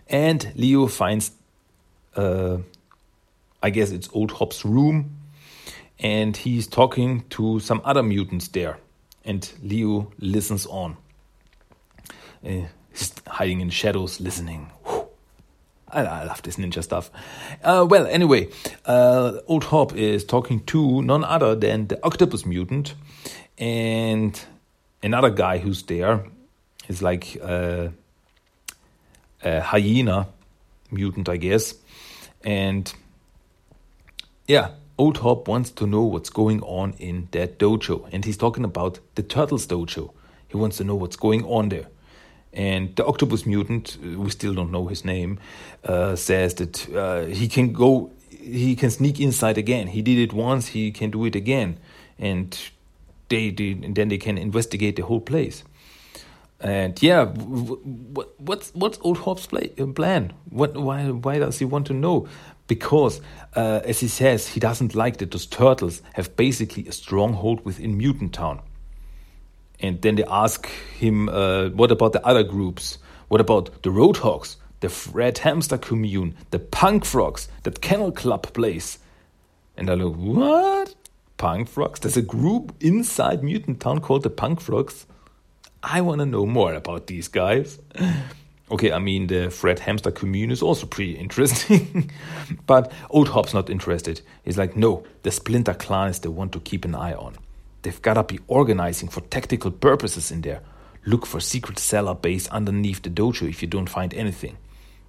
and 0.09 0.51
Leo 0.55 0.87
finds, 0.87 1.31
uh, 2.15 2.57
I 3.61 3.69
guess 3.69 3.91
it's 3.91 4.09
Old 4.11 4.31
Hob's 4.31 4.65
room, 4.65 5.15
and 5.99 6.35
he's 6.35 6.67
talking 6.67 7.25
to 7.29 7.59
some 7.59 7.79
other 7.85 8.03
mutants 8.03 8.47
there. 8.49 8.79
And 9.23 9.49
Leo 9.61 10.11
listens 10.17 10.65
on. 10.65 10.97
Uh, 12.45 12.65
hiding 13.27 13.61
in 13.61 13.69
shadows, 13.69 14.19
listening. 14.19 14.69
I, 15.93 16.03
I, 16.03 16.23
love 16.23 16.41
this 16.41 16.57
ninja 16.57 16.83
stuff. 16.83 17.11
Uh, 17.63 17.85
well, 17.87 18.07
anyway, 18.07 18.49
uh, 18.85 19.39
Old 19.47 19.65
Hob 19.65 19.95
is 19.95 20.25
talking 20.25 20.63
to 20.65 21.01
none 21.01 21.23
other 21.23 21.55
than 21.55 21.87
the 21.87 22.03
octopus 22.03 22.45
mutant 22.45 22.95
and 23.57 24.39
another 25.03 25.29
guy 25.29 25.59
who's 25.59 25.83
there 25.83 26.25
is 26.87 27.01
like 27.01 27.37
uh, 27.41 27.89
a 29.43 29.61
hyena 29.61 30.27
mutant, 30.91 31.29
I 31.29 31.37
guess. 31.37 31.75
And 32.43 32.91
yeah, 34.47 34.71
Old 34.97 35.17
Hob 35.17 35.47
wants 35.47 35.71
to 35.71 35.87
know 35.87 36.03
what's 36.03 36.29
going 36.29 36.61
on 36.61 36.93
in 36.99 37.27
that 37.31 37.59
dojo. 37.59 38.07
And 38.11 38.25
he's 38.25 38.37
talking 38.37 38.63
about 38.63 38.99
the 39.15 39.23
Turtles 39.23 39.67
dojo. 39.67 40.13
He 40.47 40.57
wants 40.57 40.77
to 40.77 40.83
know 40.83 40.95
what's 40.95 41.15
going 41.15 41.43
on 41.45 41.69
there. 41.69 41.87
And 42.53 42.95
the 42.95 43.05
octopus 43.05 43.45
mutant, 43.45 43.97
uh, 44.03 44.19
we 44.19 44.29
still 44.29 44.53
don't 44.53 44.71
know 44.71 44.87
his 44.87 45.03
name, 45.03 45.39
uh, 45.83 46.15
says 46.15 46.53
that 46.55 46.95
uh, 46.95 47.25
he 47.25 47.47
can 47.47 47.73
go, 47.73 48.11
he 48.29 48.75
can 48.75 48.91
sneak 48.91 49.19
inside 49.19 49.57
again. 49.57 49.87
He 49.87 50.01
did 50.01 50.19
it 50.19 50.33
once, 50.33 50.67
he 50.67 50.91
can 50.91 51.09
do 51.09 51.25
it 51.25 51.35
again. 51.35 51.77
And 52.19 52.57
they, 53.29 53.49
they 53.49 53.71
and 53.71 53.95
then 53.95 54.09
they 54.09 54.19
can 54.19 54.37
investigate 54.37 54.95
the 54.95 55.03
whole 55.03 55.21
place. 55.21 55.63
And 56.59 57.01
yeah, 57.01 57.25
what, 57.25 58.39
what's 58.39 58.71
what's 58.73 58.97
Old 59.01 59.17
Hob's 59.17 59.47
play, 59.47 59.71
uh, 59.79 59.87
plan? 59.87 60.31
What 60.49 60.77
why 60.77 61.09
why 61.09 61.39
does 61.39 61.59
he 61.59 61.65
want 61.65 61.87
to 61.87 61.93
know? 61.93 62.27
Because, 62.67 63.19
uh, 63.55 63.81
as 63.83 63.99
he 63.99 64.07
says, 64.07 64.47
he 64.47 64.59
doesn't 64.59 64.95
like 64.95 65.17
that 65.17 65.31
those 65.31 65.45
turtles 65.45 66.01
have 66.13 66.37
basically 66.37 66.87
a 66.87 66.93
stronghold 66.93 67.65
within 67.65 67.97
Mutant 67.97 68.33
Town. 68.33 68.61
And 69.83 70.01
then 70.01 70.15
they 70.15 70.23
ask 70.23 70.65
him, 70.97 71.27
uh, 71.27 71.67
what 71.69 71.91
about 71.91 72.13
the 72.13 72.25
other 72.25 72.41
groups? 72.41 72.97
What 73.27 73.41
about 73.41 73.83
the 73.83 73.89
Roadhogs, 73.89 74.55
the 74.79 74.91
Red 75.11 75.39
Hamster 75.39 75.77
Commune, 75.77 76.35
the 76.51 76.59
Punk 76.59 77.03
Frogs, 77.03 77.49
that 77.63 77.81
Kennel 77.81 78.13
Club 78.13 78.53
place? 78.53 78.97
And 79.75 79.89
I 79.89 79.95
look, 79.95 80.15
what? 80.15 80.95
Punk 81.35 81.67
Frogs? 81.67 81.99
There's 81.99 82.15
a 82.15 82.21
group 82.21 82.73
inside 82.79 83.43
Mutant 83.43 83.81
Town 83.81 83.99
called 83.99 84.23
the 84.23 84.29
Punk 84.29 84.61
Frogs? 84.61 85.05
I 85.83 85.99
want 85.99 86.19
to 86.19 86.25
know 86.25 86.45
more 86.45 86.73
about 86.73 87.07
these 87.07 87.27
guys. 87.27 87.77
Okay, 88.71 88.91
I 88.91 88.97
mean, 88.97 89.27
the 89.27 89.51
Fred 89.51 89.77
Hamster 89.77 90.09
commune 90.09 90.49
is 90.49 90.63
also 90.63 90.87
pretty 90.87 91.11
interesting. 91.19 92.09
but 92.65 92.91
Old 93.11 93.27
Hob's 93.27 93.53
not 93.53 93.69
interested. 93.69 94.21
He's 94.43 94.57
like, 94.57 94.75
no, 94.75 95.03
the 95.21 95.31
Splinter 95.31 95.75
Clan 95.75 96.09
is 96.09 96.19
the 96.19 96.31
one 96.31 96.49
to 96.49 96.59
keep 96.59 96.83
an 96.85 96.95
eye 96.95 97.13
on. 97.13 97.35
They've 97.83 98.01
gotta 98.01 98.23
be 98.23 98.39
organizing 98.47 99.09
for 99.09 99.21
tactical 99.21 99.71
purposes 99.71 100.31
in 100.31 100.41
there. 100.41 100.61
Look 101.05 101.25
for 101.25 101.39
secret 101.39 101.79
cellar 101.79 102.15
base 102.15 102.47
underneath 102.47 103.01
the 103.01 103.09
dojo 103.09 103.47
if 103.47 103.61
you 103.61 103.67
don't 103.67 103.89
find 103.89 104.13
anything. 104.13 104.57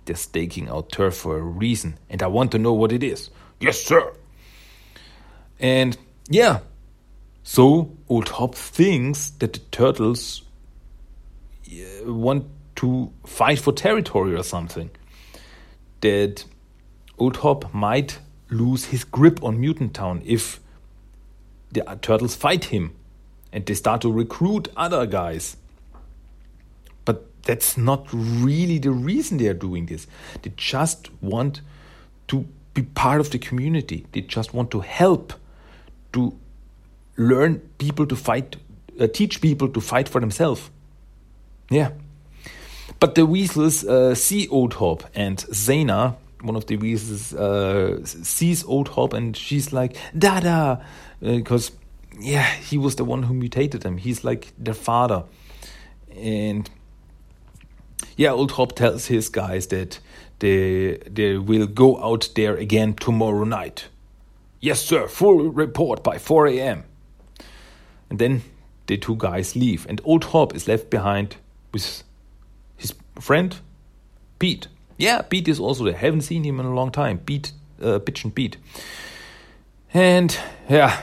They're 0.04 0.16
staking 0.16 0.68
out 0.68 0.90
turf 0.90 1.16
for 1.16 1.38
a 1.38 1.42
reason, 1.42 1.98
and 2.10 2.22
I 2.22 2.26
want 2.26 2.50
to 2.52 2.58
know 2.58 2.72
what 2.72 2.92
it 2.92 3.02
is. 3.02 3.30
Yes, 3.60 3.82
sir. 3.82 4.12
And 5.58 5.96
yeah, 6.28 6.60
so 7.44 7.96
Old 8.08 8.28
Hob 8.30 8.54
thinks 8.54 9.30
that 9.30 9.52
the 9.52 9.60
turtles 9.70 10.42
uh, 11.70 12.12
want 12.12 12.46
to 12.76 13.12
fight 13.24 13.60
for 13.60 13.72
territory 13.72 14.34
or 14.34 14.42
something. 14.42 14.90
That 16.00 16.44
Old 17.18 17.36
Hob 17.36 17.72
might 17.72 18.18
lose 18.50 18.86
his 18.86 19.04
grip 19.04 19.42
on 19.44 19.60
Mutant 19.60 19.94
Town 19.94 20.22
if 20.24 20.60
the 21.74 21.98
turtles 22.00 22.34
fight 22.34 22.66
him 22.66 22.94
and 23.52 23.64
they 23.66 23.74
start 23.74 24.00
to 24.00 24.12
recruit 24.12 24.68
other 24.76 25.06
guys. 25.06 25.56
But 27.04 27.26
that's 27.42 27.76
not 27.76 28.08
really 28.12 28.78
the 28.78 28.90
reason 28.90 29.38
they 29.38 29.48
are 29.48 29.54
doing 29.54 29.86
this. 29.86 30.06
They 30.42 30.52
just 30.56 31.10
want 31.22 31.60
to 32.28 32.46
be 32.72 32.82
part 32.82 33.20
of 33.20 33.30
the 33.30 33.38
community. 33.38 34.06
They 34.12 34.22
just 34.22 34.54
want 34.54 34.70
to 34.72 34.80
help 34.80 35.34
to 36.12 36.36
learn 37.16 37.58
people 37.78 38.06
to 38.06 38.16
fight, 38.16 38.56
uh, 38.98 39.06
teach 39.06 39.40
people 39.40 39.68
to 39.68 39.80
fight 39.80 40.08
for 40.08 40.20
themselves. 40.20 40.70
Yeah. 41.70 41.90
But 42.98 43.14
the 43.14 43.26
weasels 43.26 43.84
uh, 43.84 44.14
see 44.14 44.48
Old 44.48 44.74
Hob 44.74 45.04
and 45.14 45.38
Zana, 45.38 46.16
one 46.42 46.56
of 46.56 46.66
the 46.66 46.76
weasels, 46.76 47.34
uh, 47.34 48.04
sees 48.04 48.64
Old 48.64 48.88
Hob 48.88 49.14
and 49.14 49.36
she's 49.36 49.72
like, 49.72 49.96
Dada! 50.16 50.84
Because, 51.24 51.70
uh, 51.70 51.74
yeah, 52.20 52.44
he 52.44 52.76
was 52.76 52.96
the 52.96 53.04
one 53.04 53.24
who 53.24 53.34
mutated 53.34 53.82
them. 53.82 53.96
He's 53.96 54.24
like 54.24 54.52
their 54.58 54.74
father. 54.74 55.24
And 56.14 56.68
yeah, 58.16 58.30
Old 58.30 58.52
Hob 58.52 58.74
tells 58.74 59.06
his 59.06 59.28
guys 59.28 59.68
that 59.68 59.98
they, 60.40 60.98
they 61.10 61.36
will 61.36 61.66
go 61.66 62.02
out 62.02 62.28
there 62.34 62.54
again 62.56 62.94
tomorrow 62.94 63.44
night. 63.44 63.88
Yes, 64.60 64.80
sir, 64.80 65.08
full 65.08 65.50
report 65.50 66.02
by 66.02 66.18
4 66.18 66.46
a.m. 66.48 66.84
And 68.10 68.18
then 68.18 68.42
the 68.86 68.96
two 68.96 69.16
guys 69.16 69.56
leave, 69.56 69.86
and 69.88 70.00
Old 70.04 70.24
Hob 70.24 70.54
is 70.54 70.68
left 70.68 70.90
behind 70.90 71.36
with 71.72 72.02
his 72.76 72.94
friend 73.18 73.56
Pete. 74.38 74.68
Yeah, 74.98 75.22
Pete 75.22 75.48
is 75.48 75.58
also 75.58 75.84
there. 75.84 75.94
Haven't 75.94 76.22
seen 76.22 76.44
him 76.44 76.60
in 76.60 76.66
a 76.66 76.74
long 76.74 76.90
time. 76.90 77.18
Pete, 77.18 77.52
uh, 77.82 77.98
Pigeon 77.98 78.30
Pete. 78.30 78.56
And 79.92 80.36
yeah, 80.68 81.02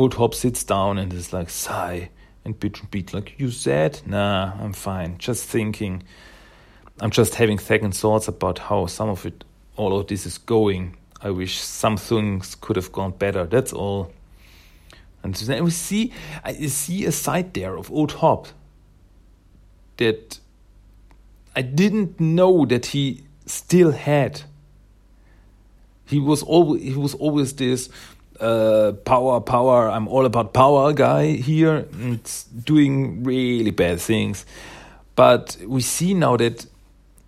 Old 0.00 0.14
Hob 0.14 0.34
sits 0.34 0.64
down 0.64 0.96
and 0.96 1.12
is 1.12 1.34
like, 1.34 1.50
sigh. 1.50 2.08
And 2.42 2.58
Pigeon 2.58 2.88
Pete, 2.90 3.12
like, 3.12 3.38
you 3.38 3.50
said? 3.50 4.00
Nah, 4.06 4.54
I'm 4.58 4.72
fine. 4.72 5.18
Just 5.18 5.44
thinking. 5.44 6.02
I'm 7.02 7.10
just 7.10 7.34
having 7.34 7.58
second 7.58 7.94
thoughts 7.94 8.26
about 8.26 8.60
how 8.60 8.86
some 8.86 9.10
of 9.10 9.26
it, 9.26 9.44
all 9.76 9.98
of 9.98 10.06
this 10.06 10.24
is 10.24 10.38
going. 10.38 10.96
I 11.20 11.28
wish 11.28 11.58
some 11.58 11.98
things 11.98 12.54
could 12.54 12.76
have 12.76 12.90
gone 12.92 13.10
better. 13.10 13.44
That's 13.44 13.74
all. 13.74 14.10
And 15.22 15.34
then 15.34 15.64
we 15.64 15.70
see, 15.70 16.14
I 16.42 16.54
see 16.54 17.04
a 17.04 17.12
side 17.12 17.52
there 17.52 17.76
of 17.76 17.90
Old 17.90 18.12
Hob 18.12 18.48
that 19.98 20.40
I 21.54 21.60
didn't 21.60 22.18
know 22.18 22.64
that 22.64 22.86
he 22.86 23.24
still 23.44 23.90
had. 23.90 24.40
He 26.06 26.18
was 26.18 26.42
always 26.42 26.82
he 26.82 26.94
was 26.94 27.14
always 27.14 27.52
this 27.52 27.90
uh, 28.40 28.92
power, 29.04 29.40
power. 29.40 29.88
I'm 29.88 30.08
all 30.08 30.26
about 30.26 30.52
power 30.52 30.92
guy 30.92 31.32
here, 31.32 31.86
and 31.92 32.20
doing 32.64 33.22
really 33.22 33.70
bad 33.70 34.00
things. 34.00 34.46
But 35.14 35.56
we 35.66 35.82
see 35.82 36.14
now 36.14 36.36
that 36.36 36.66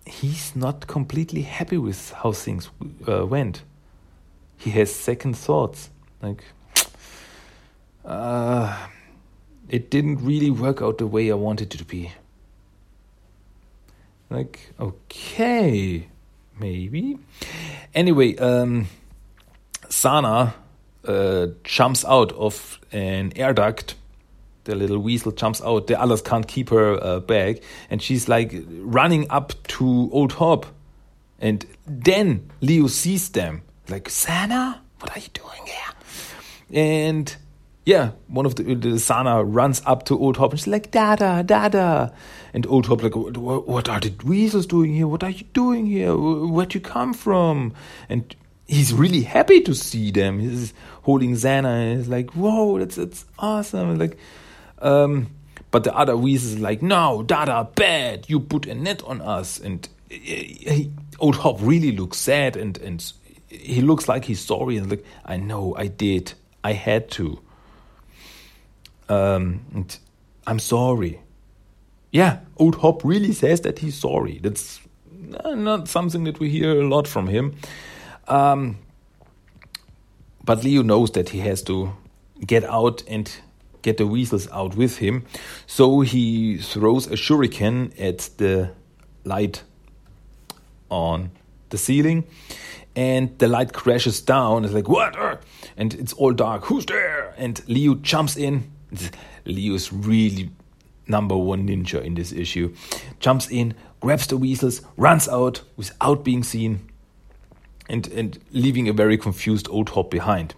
he's 0.05 0.55
not 0.55 0.87
completely 0.87 1.43
happy 1.43 1.77
with 1.77 2.11
how 2.11 2.31
things 2.31 2.69
uh, 3.07 3.25
went. 3.25 3.63
He 4.57 4.71
has 4.71 4.93
second 4.93 5.37
thoughts, 5.37 5.89
like. 6.21 6.43
Uh, 8.05 8.87
it 9.69 9.89
didn't 9.89 10.17
really 10.17 10.51
work 10.51 10.81
out 10.81 10.97
the 10.97 11.07
way 11.07 11.31
I 11.31 11.35
wanted 11.35 11.73
it 11.73 11.77
to 11.77 11.85
be. 11.85 12.11
Like, 14.29 14.71
okay, 14.79 16.07
maybe. 16.59 17.17
Anyway, 17.93 18.35
um, 18.37 18.87
Sana 19.89 20.53
uh, 21.07 21.47
jumps 21.63 22.05
out 22.05 22.31
of 22.33 22.79
an 22.91 23.33
air 23.35 23.53
duct. 23.53 23.95
The 24.65 24.75
little 24.75 24.99
weasel 24.99 25.31
jumps 25.31 25.61
out. 25.61 25.87
The 25.87 25.99
others 25.99 26.21
can't 26.21 26.47
keep 26.47 26.69
her 26.69 27.01
uh, 27.03 27.19
back, 27.19 27.57
and 27.89 28.01
she's 28.01 28.29
like 28.29 28.53
running 28.69 29.29
up 29.29 29.51
to 29.69 30.09
Old 30.11 30.33
Hob. 30.33 30.65
And 31.39 31.65
then 31.85 32.49
Leo 32.61 32.87
sees 32.87 33.29
them. 33.29 33.63
Like, 33.89 34.09
Sana, 34.09 34.81
what 34.99 35.11
are 35.15 35.19
you 35.19 35.27
doing 35.33 35.65
here? 35.65 36.81
And 36.81 37.35
yeah, 37.85 38.11
one 38.27 38.45
of 38.45 38.55
the, 38.55 38.75
the 38.75 38.97
Sana 38.97 39.43
runs 39.43 39.81
up 39.85 40.05
to 40.05 40.17
Old 40.17 40.37
Hob 40.37 40.51
and 40.51 40.59
she's 40.59 40.67
like, 40.67 40.91
Dada, 40.91 41.43
Dada. 41.45 42.13
And 42.53 42.65
Old 42.67 42.85
Hob 42.85 43.01
like, 43.01 43.15
what 43.15 43.89
are 43.89 43.99
the 43.99 44.13
weasels 44.23 44.65
doing 44.65 44.93
here? 44.93 45.07
What 45.07 45.23
are 45.23 45.31
you 45.31 45.43
doing 45.53 45.85
here? 45.85 46.15
Where'd 46.15 46.73
you 46.73 46.79
come 46.79 47.13
from? 47.13 47.73
And 48.07 48.33
he's 48.73 48.93
really 48.93 49.21
happy 49.21 49.61
to 49.61 49.73
see 49.73 50.11
them. 50.11 50.39
He's 50.39 50.73
holding 51.03 51.33
Zana 51.33 51.65
and 51.65 51.97
he's 51.99 52.07
like, 52.07 52.31
whoa, 52.31 52.79
that's, 52.79 52.95
that's 52.95 53.25
awesome. 53.37 53.91
And 53.91 53.99
like, 53.99 54.17
Um, 54.79 55.27
but 55.71 55.83
the 55.83 55.95
other 55.95 56.15
weasels 56.15 56.59
like, 56.59 56.81
no, 56.81 57.23
Dada, 57.23 57.67
bad. 57.75 58.29
You 58.29 58.39
put 58.39 58.67
a 58.67 58.75
net 58.75 59.01
on 59.05 59.21
us. 59.21 59.59
And 59.59 59.87
he, 60.09 60.91
Old 61.19 61.35
Hob 61.35 61.59
really 61.61 61.91
looks 61.91 62.17
sad 62.17 62.55
and 62.57 62.77
and 62.77 63.13
he 63.49 63.81
looks 63.81 64.07
like 64.07 64.25
he's 64.25 64.39
sorry 64.39 64.77
and 64.77 64.89
like, 64.89 65.05
I 65.25 65.37
know, 65.37 65.75
I 65.77 65.87
did, 65.87 66.33
I 66.63 66.73
had 66.73 67.09
to. 67.11 67.39
Um, 69.09 69.85
I'm 70.45 70.59
sorry. 70.59 71.19
Yeah, 72.11 72.39
Old 72.57 72.75
Hob 72.75 73.01
really 73.03 73.33
says 73.33 73.61
that 73.61 73.79
he's 73.79 73.95
sorry. 73.95 74.39
That's 74.43 74.79
not 75.45 75.87
something 75.87 76.25
that 76.25 76.39
we 76.39 76.49
hear 76.49 76.81
a 76.81 76.87
lot 76.87 77.07
from 77.07 77.27
him. 77.27 77.55
Um, 78.27 78.77
but 80.43 80.63
Leo 80.63 80.81
knows 80.81 81.11
that 81.11 81.29
he 81.29 81.39
has 81.39 81.61
to 81.63 81.93
get 82.45 82.63
out 82.65 83.03
and 83.07 83.31
get 83.81 83.97
the 83.97 84.07
weasels 84.07 84.49
out 84.51 84.75
with 84.75 84.97
him. 84.97 85.25
So 85.67 86.01
he 86.01 86.57
throws 86.57 87.07
a 87.07 87.15
shuriken 87.15 87.93
at 87.99 88.29
the 88.37 88.71
light 89.23 89.63
on 90.89 91.31
the 91.69 91.77
ceiling 91.77 92.25
and 92.95 93.37
the 93.39 93.47
light 93.47 93.73
crashes 93.73 94.21
down. 94.21 94.65
It's 94.65 94.73
like, 94.73 94.87
what? 94.87 95.15
And 95.77 95.93
it's 95.95 96.13
all 96.13 96.33
dark. 96.33 96.65
Who's 96.65 96.85
there? 96.85 97.33
And 97.37 97.61
Leo 97.67 97.95
jumps 97.95 98.37
in. 98.37 98.71
Leo 99.45 99.73
is 99.73 99.91
really 99.91 100.51
number 101.07 101.35
one 101.35 101.67
ninja 101.67 102.01
in 102.03 102.13
this 102.13 102.31
issue. 102.31 102.73
Jumps 103.19 103.49
in, 103.49 103.73
grabs 103.99 104.27
the 104.27 104.37
weasels, 104.37 104.81
runs 104.95 105.27
out 105.27 105.61
without 105.75 106.23
being 106.23 106.43
seen, 106.43 106.89
and, 107.93 108.07
and 108.07 108.39
leaving 108.51 108.89
a 108.89 108.93
very 108.93 109.17
confused 109.17 109.67
old 109.69 109.89
hob 109.89 110.09
behind. 110.09 110.55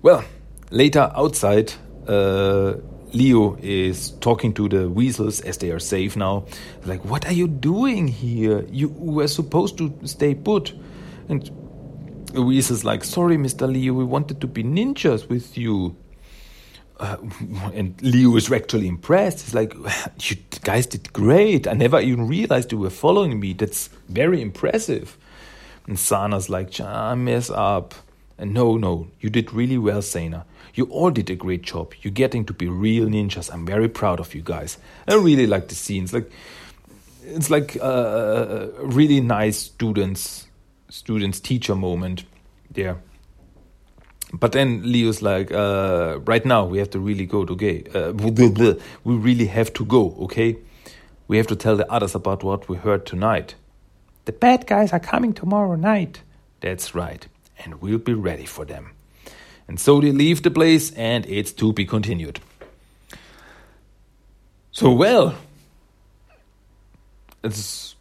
Well, 0.00 0.24
later 0.70 1.12
outside, 1.14 1.74
uh, 2.06 2.76
Leo 3.12 3.58
is 3.60 4.12
talking 4.20 4.54
to 4.54 4.70
the 4.70 4.88
weasels 4.88 5.42
as 5.42 5.58
they 5.58 5.70
are 5.70 5.78
safe 5.78 6.16
now. 6.16 6.46
Like, 6.86 7.04
what 7.04 7.26
are 7.26 7.32
you 7.32 7.46
doing 7.46 8.08
here? 8.08 8.64
You 8.70 8.88
were 8.88 9.28
supposed 9.28 9.76
to 9.78 9.94
stay 10.04 10.34
put. 10.34 10.72
And 11.28 11.50
Louise 12.32 12.70
is 12.70 12.86
like, 12.86 13.04
sorry, 13.04 13.36
Mr. 13.36 13.70
Leo, 13.70 13.92
we 13.92 14.04
wanted 14.04 14.40
to 14.40 14.46
be 14.46 14.64
ninjas 14.64 15.28
with 15.28 15.58
you. 15.58 15.94
Uh, 16.98 17.18
and 17.74 18.00
Leo 18.00 18.34
is 18.36 18.50
actually 18.50 18.88
impressed. 18.88 19.42
He's 19.44 19.54
like, 19.54 19.74
you 20.22 20.36
guys 20.64 20.86
did 20.86 21.12
great. 21.12 21.68
I 21.68 21.74
never 21.74 22.00
even 22.00 22.26
realized 22.26 22.72
you 22.72 22.78
were 22.78 22.88
following 22.88 23.38
me. 23.38 23.52
That's 23.52 23.88
very 24.08 24.40
impressive. 24.40 25.18
And 25.88 25.98
Sana's 25.98 26.50
like, 26.50 26.78
I 26.80 27.14
mess 27.14 27.48
up. 27.50 27.94
And 28.36 28.54
no, 28.54 28.76
no, 28.76 29.08
you 29.20 29.30
did 29.30 29.52
really 29.52 29.78
well, 29.78 30.02
Sana. 30.02 30.44
You 30.74 30.84
all 30.84 31.10
did 31.10 31.30
a 31.30 31.34
great 31.34 31.62
job. 31.62 31.94
You're 32.02 32.12
getting 32.12 32.44
to 32.44 32.52
be 32.52 32.68
real 32.68 33.06
ninjas. 33.06 33.52
I'm 33.52 33.66
very 33.66 33.88
proud 33.88 34.20
of 34.20 34.34
you 34.34 34.42
guys. 34.42 34.76
I 35.08 35.14
really 35.14 35.46
like 35.46 35.68
the 35.68 35.74
scenes. 35.74 36.12
Like, 36.12 36.30
it's 37.24 37.50
like 37.50 37.78
uh, 37.80 38.68
really 38.82 39.20
nice 39.20 39.58
students 39.58 40.46
students 40.90 41.40
teacher 41.40 41.74
moment 41.74 42.24
there. 42.70 42.98
But 44.32 44.52
then 44.52 44.82
Leo's 44.92 45.22
like, 45.22 45.50
uh, 45.50 46.18
right 46.24 46.44
now 46.44 46.64
we 46.64 46.78
have 46.78 46.90
to 46.90 46.98
really 46.98 47.26
go 47.26 47.44
to 47.44 47.56
gay. 47.56 47.84
Uh, 47.94 48.12
we 49.04 49.14
really 49.14 49.46
have 49.46 49.72
to 49.74 49.84
go, 49.84 50.14
okay? 50.20 50.58
We 51.28 51.38
have 51.38 51.46
to 51.48 51.56
tell 51.56 51.76
the 51.76 51.90
others 51.90 52.14
about 52.14 52.42
what 52.42 52.68
we 52.68 52.76
heard 52.76 53.06
tonight. 53.06 53.54
The 54.28 54.32
bad 54.32 54.66
guys 54.66 54.92
are 54.92 55.00
coming 55.00 55.32
tomorrow 55.32 55.74
night. 55.74 56.20
That's 56.60 56.94
right. 56.94 57.26
And 57.64 57.80
we'll 57.80 57.96
be 57.96 58.12
ready 58.12 58.44
for 58.44 58.66
them. 58.66 58.90
And 59.66 59.80
so 59.80 60.02
they 60.02 60.12
leave 60.12 60.42
the 60.42 60.50
place, 60.50 60.90
and 60.90 61.24
it's 61.24 61.50
to 61.52 61.72
be 61.72 61.86
continued. 61.86 62.38
So, 64.70 64.92
well, 64.92 65.34
it's 67.42 67.96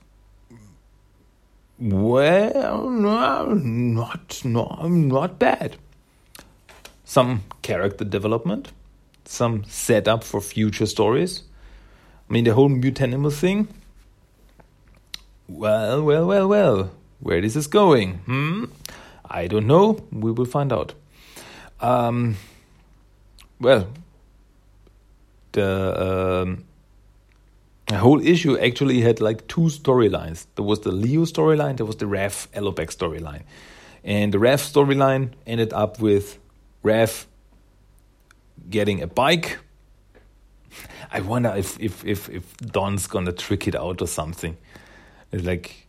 well, 1.80 2.90
no, 2.90 3.54
not 3.54 4.44
not 4.44 4.90
not 4.90 5.40
bad. 5.40 5.78
Some 7.06 7.44
character 7.62 8.04
development, 8.04 8.74
some 9.24 9.64
setup 9.64 10.26
for 10.26 10.42
future 10.42 10.88
stories. 10.88 11.44
I 12.30 12.34
mean, 12.34 12.44
the 12.44 12.54
whole 12.54 12.70
Mutanimal 12.70 13.32
thing. 13.32 13.70
Well, 15.48 16.04
well, 16.04 16.26
well, 16.28 16.48
well. 16.48 16.92
Where 17.20 17.42
this 17.42 17.56
is 17.56 17.68
going? 17.68 18.20
Hmm. 18.20 18.66
I 19.30 19.48
don't 19.48 19.68
know. 19.68 20.00
We 20.12 20.32
will 20.32 20.46
find 20.46 20.72
out. 20.72 20.94
Um. 21.80 22.38
Well, 23.60 23.88
the 25.58 26.44
um, 26.44 26.64
whole 27.90 28.22
issue 28.22 28.58
actually 28.60 29.02
had 29.02 29.20
like 29.20 29.48
two 29.48 29.70
storylines. 29.70 30.46
There 30.56 30.66
was 30.66 30.82
the 30.82 30.92
Leo 30.92 31.22
storyline, 31.22 31.78
there 31.78 31.86
was 31.86 31.98
the 31.98 32.06
Raph 32.06 32.48
Alopex 32.50 32.96
storyline. 32.96 33.42
And 34.04 34.34
the 34.34 34.38
Raph 34.38 34.62
storyline 34.72 35.32
ended 35.46 35.74
up 35.74 36.00
with 36.00 36.38
Raph 36.84 37.26
getting 38.70 39.02
a 39.02 39.08
bike. 39.08 39.58
I 41.12 41.22
wonder 41.22 41.54
if 41.58 41.80
if 41.80 42.06
if, 42.06 42.30
if 42.30 42.58
Don's 42.58 43.08
gonna 43.08 43.32
trick 43.32 43.68
it 43.68 43.76
out 43.76 44.02
or 44.02 44.08
something. 44.08 44.58
Like 45.32 45.88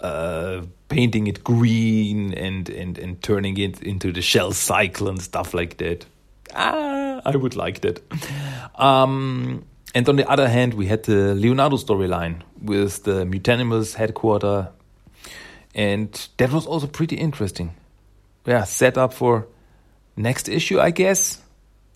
uh, 0.00 0.62
painting 0.88 1.26
it 1.26 1.42
green 1.44 2.34
and, 2.34 2.68
and, 2.68 2.98
and 2.98 3.22
turning 3.22 3.56
it 3.58 3.82
into 3.82 4.12
the 4.12 4.22
shell 4.22 4.52
cycle 4.52 5.08
and 5.08 5.20
stuff 5.20 5.54
like 5.54 5.78
that. 5.78 6.06
Ah, 6.54 7.20
I 7.24 7.36
would 7.36 7.56
like 7.56 7.80
that. 7.80 8.00
Um, 8.76 9.64
and 9.94 10.08
on 10.08 10.16
the 10.16 10.28
other 10.28 10.48
hand, 10.48 10.74
we 10.74 10.86
had 10.86 11.04
the 11.04 11.34
Leonardo 11.34 11.76
storyline 11.76 12.42
with 12.62 13.04
the 13.04 13.24
Mutanimals 13.24 13.94
headquarter, 13.94 14.68
and 15.74 16.28
that 16.36 16.52
was 16.52 16.66
also 16.66 16.86
pretty 16.86 17.16
interesting. 17.16 17.74
Yeah, 18.46 18.64
set 18.64 18.96
up 18.96 19.12
for 19.12 19.46
next 20.16 20.48
issue, 20.48 20.78
I 20.78 20.90
guess. 20.90 21.42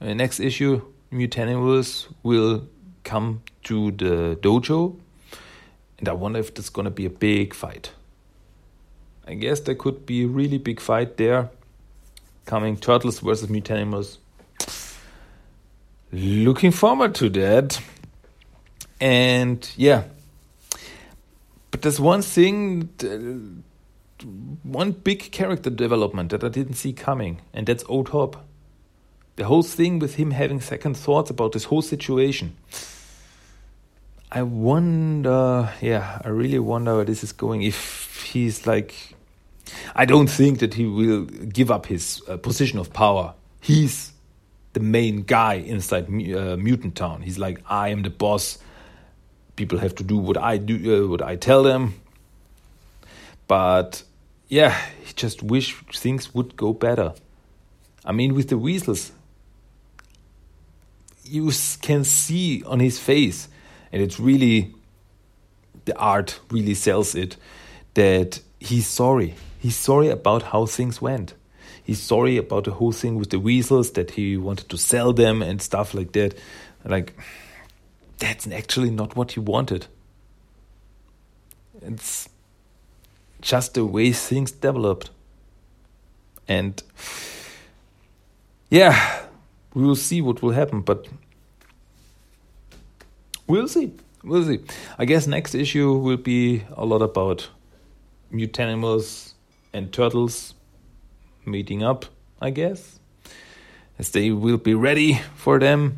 Uh, 0.01 0.15
next 0.15 0.41
issue, 0.41 0.83
Mutanimals 1.13 2.07
will 2.23 2.67
come 3.05 3.43
to 3.65 3.91
the 3.93 4.39
dojo, 4.41 4.97
and 6.01 6.09
I 6.09 6.13
wonder 6.13 6.41
if 6.41 6.53
there's 6.55 6.71
gonna 6.71 6.91
be 6.91 7.07
a 7.07 7.11
big 7.11 7.55
fight. 7.55 7.93
I 9.27 9.35
guess 9.35 9.61
there 9.61 9.77
could 9.77 10.05
be 10.05 10.25
a 10.25 10.27
really 10.27 10.59
big 10.59 10.81
fight 10.81 11.17
there, 11.17 11.51
coming 12.47 12.77
Turtles 12.77 13.21
versus 13.21 13.49
Mutanimals 13.49 14.19
looking 16.13 16.71
forward 16.71 17.15
to 17.17 17.29
that. 17.31 17.81
And 19.01 19.69
yeah, 19.77 20.05
but 21.71 21.83
there's 21.83 22.01
one 22.01 22.23
thing, 22.23 22.91
uh, 23.03 24.25
one 24.63 24.93
big 24.93 25.33
character 25.33 25.71
development 25.71 26.31
that 26.31 26.45
I 26.45 26.49
didn't 26.49 26.75
see 26.75 26.93
coming, 26.93 27.41
and 27.55 27.67
that's 27.67 27.85
Old 27.89 28.11
Hob. 28.11 28.37
The 29.37 29.45
whole 29.45 29.63
thing 29.63 30.01
with 30.01 30.17
him 30.17 30.33
having 30.33 30.61
second 30.61 30.97
thoughts 30.97 31.31
about 31.31 31.53
this 31.53 31.65
whole 31.65 31.81
situation. 31.81 32.57
I 34.33 34.43
wonder, 34.43 35.73
yeah, 35.81 36.21
I 36.25 36.29
really 36.29 36.61
wonder 36.61 36.97
where 36.97 37.05
this 37.05 37.25
is 37.25 37.33
going. 37.33 37.63
If 37.63 38.23
he's 38.23 38.65
like, 38.67 38.95
I 39.97 40.05
don't 40.05 40.29
think 40.29 40.61
that 40.61 40.75
he 40.75 40.87
will 40.87 41.25
give 41.25 41.71
up 41.71 41.87
his 41.87 42.23
uh, 42.29 42.37
position 42.37 42.79
of 42.79 42.93
power. 42.93 43.35
He's 43.61 44.13
the 44.73 44.81
main 44.81 45.23
guy 45.23 45.55
inside 45.55 46.05
uh, 46.05 46.57
Mutant 46.57 46.95
Town. 46.95 47.23
He's 47.23 47.39
like, 47.39 47.61
I 47.69 47.89
am 47.89 48.03
the 48.03 48.11
boss. 48.11 48.59
People 49.57 49.79
have 49.79 49.97
to 49.97 50.05
do 50.05 50.17
what 50.17 50.37
I 50.37 50.59
do, 50.59 51.05
uh, 51.05 51.09
what 51.09 51.23
I 51.23 51.35
tell 51.35 51.65
them. 51.65 52.01
But 53.49 54.05
yeah, 54.49 54.81
he 55.05 55.13
just 55.13 55.43
wish 55.43 55.75
things 55.93 56.33
would 56.35 56.57
go 56.57 56.73
better. 56.73 57.15
I 58.05 58.13
mean, 58.13 58.35
with 58.35 58.49
the 58.49 58.59
weasels, 58.59 59.11
you 61.25 61.51
can 61.83 62.05
see 62.05 62.63
on 62.65 62.79
his 62.79 62.99
face, 62.99 63.49
and 63.93 64.03
it's 64.03 64.21
really 64.21 64.75
the 65.85 65.97
art 65.97 66.41
really 66.51 66.75
sells 66.75 67.15
it 67.15 67.37
that 67.95 68.41
he's 68.61 68.87
sorry. 68.87 69.35
He's 69.59 69.77
sorry 69.77 70.09
about 70.09 70.43
how 70.43 70.67
things 70.67 71.03
went 71.03 71.35
he's 71.91 72.01
sorry 72.01 72.37
about 72.37 72.63
the 72.63 72.71
whole 72.71 72.93
thing 72.93 73.17
with 73.17 73.31
the 73.31 73.39
weasels 73.41 73.91
that 73.93 74.13
he 74.13 74.37
wanted 74.37 74.69
to 74.69 74.79
sell 74.79 75.13
them 75.13 75.43
and 75.43 75.61
stuff 75.61 75.93
like 75.93 76.13
that. 76.13 76.35
Like 76.85 77.15
that's 78.19 78.47
actually 78.47 78.91
not 78.91 79.17
what 79.17 79.33
he 79.33 79.41
wanted. 79.41 79.89
It's 81.83 82.29
just 83.41 83.75
the 83.75 83.85
way 83.85 84.13
things 84.13 84.53
developed. 84.53 85.11
And 86.47 86.81
yeah, 88.69 89.23
we 89.75 89.83
will 89.83 89.97
see 89.97 90.21
what 90.21 90.43
will 90.43 90.53
happen, 90.53 90.83
but 90.83 91.09
we'll 93.51 93.69
see. 93.69 93.93
We'll 94.23 94.45
see. 94.45 94.61
I 94.99 95.05
guess 95.05 95.27
next 95.27 95.55
issue 95.55 95.93
will 95.95 96.17
be 96.17 96.65
a 96.77 96.85
lot 96.85 97.03
about 97.03 97.49
mutanimals 98.33 99.33
and 99.73 99.93
turtles 99.93 100.55
meeting 101.45 101.83
up, 101.83 102.05
I 102.41 102.51
guess, 102.51 102.99
as 103.99 104.11
they 104.11 104.31
will 104.31 104.59
be 104.59 104.75
ready 104.75 105.21
for 105.35 105.59
them 105.59 105.97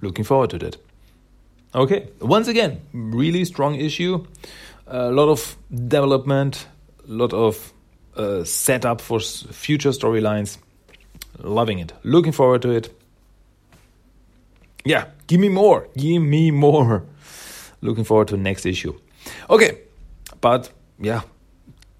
looking 0.00 0.24
forward 0.24 0.50
to 0.50 0.58
that. 0.58 0.76
Okay, 1.74 2.08
once 2.20 2.46
again, 2.46 2.80
really 2.92 3.44
strong 3.44 3.74
issue. 3.74 4.24
A 4.86 5.10
lot 5.10 5.28
of 5.28 5.56
development, 5.70 6.66
a 7.08 7.12
lot 7.12 7.32
of 7.32 7.72
uh, 8.16 8.44
setup 8.44 9.00
for 9.00 9.18
future 9.18 9.90
storylines. 9.90 10.58
Loving 11.38 11.80
it. 11.80 11.92
Looking 12.04 12.32
forward 12.32 12.62
to 12.62 12.70
it. 12.70 12.94
Yeah, 14.84 15.06
give 15.26 15.40
me 15.40 15.48
more. 15.48 15.88
Give 15.96 16.22
me 16.22 16.50
more. 16.50 17.04
Looking 17.80 18.04
forward 18.04 18.28
to 18.28 18.36
the 18.36 18.42
next 18.42 18.66
issue. 18.66 18.98
Okay, 19.48 19.80
but 20.40 20.70
yeah, 20.98 21.22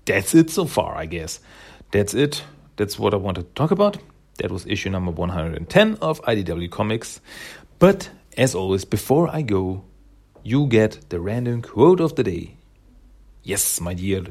that's 0.04 0.34
it 0.34 0.50
so 0.50 0.66
far, 0.66 0.94
I 0.94 1.06
guess. 1.06 1.40
That's 1.90 2.14
it. 2.14 2.42
That's 2.76 2.98
what 2.98 3.14
I 3.14 3.16
wanted 3.16 3.42
to 3.42 3.54
talk 3.54 3.70
about. 3.70 3.98
That 4.38 4.50
was 4.50 4.66
issue 4.66 4.90
number 4.90 5.12
110 5.12 5.98
of 6.02 6.20
IDW 6.22 6.70
Comics. 6.70 7.20
But 7.78 8.10
as 8.36 8.54
always, 8.54 8.84
before 8.84 9.28
I 9.28 9.42
go, 9.42 9.84
you 10.42 10.66
get 10.66 11.08
the 11.08 11.20
random 11.20 11.62
quote 11.62 12.00
of 12.00 12.16
the 12.16 12.24
day. 12.24 12.56
Yes, 13.42 13.80
my 13.80 13.94
dear 13.94 14.24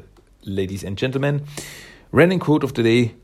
ladies 0.44 0.84
and 0.84 0.98
gentlemen, 0.98 1.44
random 2.12 2.38
quote 2.38 2.62
of 2.62 2.74
the 2.74 2.82
day 2.82 3.14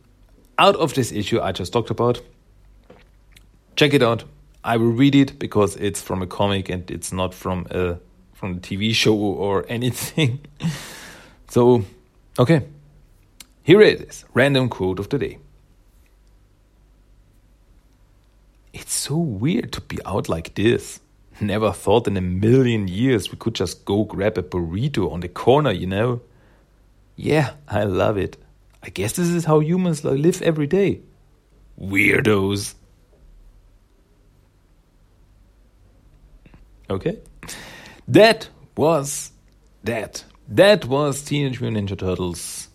out 0.59 0.77
of 0.77 0.95
this 0.95 1.13
issue 1.13 1.41
I 1.41 1.53
just 1.53 1.73
talked 1.73 1.91
about. 1.91 2.21
Check 3.77 3.95
it 3.95 4.03
out. 4.03 4.25
I 4.63 4.77
will 4.77 4.93
read 4.93 5.15
it 5.15 5.39
because 5.39 5.77
it's 5.77 6.03
from 6.03 6.23
a 6.23 6.27
comic 6.27 6.69
and 6.69 6.91
it's 6.91 7.13
not 7.13 7.35
from 7.35 7.67
a 7.71 7.99
from 8.35 8.53
a 8.53 8.61
TV 8.61 8.95
show 8.95 9.17
or 9.17 9.65
anything. 9.69 10.41
so, 11.49 11.85
okay. 12.39 12.63
Here 13.63 13.81
it 13.83 14.01
is. 14.09 14.25
Random 14.33 14.69
quote 14.69 14.99
of 14.99 15.11
the 15.11 15.19
day. 15.19 15.39
It's 18.73 18.95
so 18.95 19.17
weird 19.17 19.73
to 19.73 19.81
be 19.81 19.99
out 20.07 20.29
like 20.29 20.55
this. 20.55 21.01
Never 21.41 21.73
thought 21.73 22.07
in 22.07 22.17
a 22.17 22.21
million 22.21 22.89
years 22.89 23.31
we 23.31 23.37
could 23.39 23.55
just 23.55 23.85
go 23.85 24.05
grab 24.05 24.39
a 24.39 24.43
burrito 24.43 25.11
on 25.13 25.21
the 25.21 25.29
corner, 25.29 25.71
you 25.71 25.87
know? 25.87 26.21
Yeah, 27.17 27.55
I 27.69 27.85
love 27.85 28.17
it. 28.17 28.37
I 28.83 28.89
guess 28.89 29.13
this 29.13 29.29
is 29.29 29.45
how 29.45 29.61
humans 29.61 30.05
live 30.05 30.41
every 30.43 30.67
day. 30.67 31.01
Weirdos. 31.79 32.75
Okay. 36.91 37.19
That 38.09 38.49
was 38.77 39.31
that. 39.85 40.25
That 40.49 40.85
was 40.85 41.23
Teenage 41.23 41.61
Mutant 41.61 41.89
Ninja 41.89 41.97
Turtles 41.99 42.69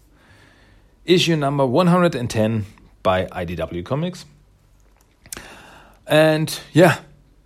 issue 1.03 1.35
number 1.35 1.65
110 1.65 2.65
by 3.03 3.25
IDW 3.25 3.83
Comics. 3.85 4.25
And 6.07 6.57
yeah, 6.71 6.99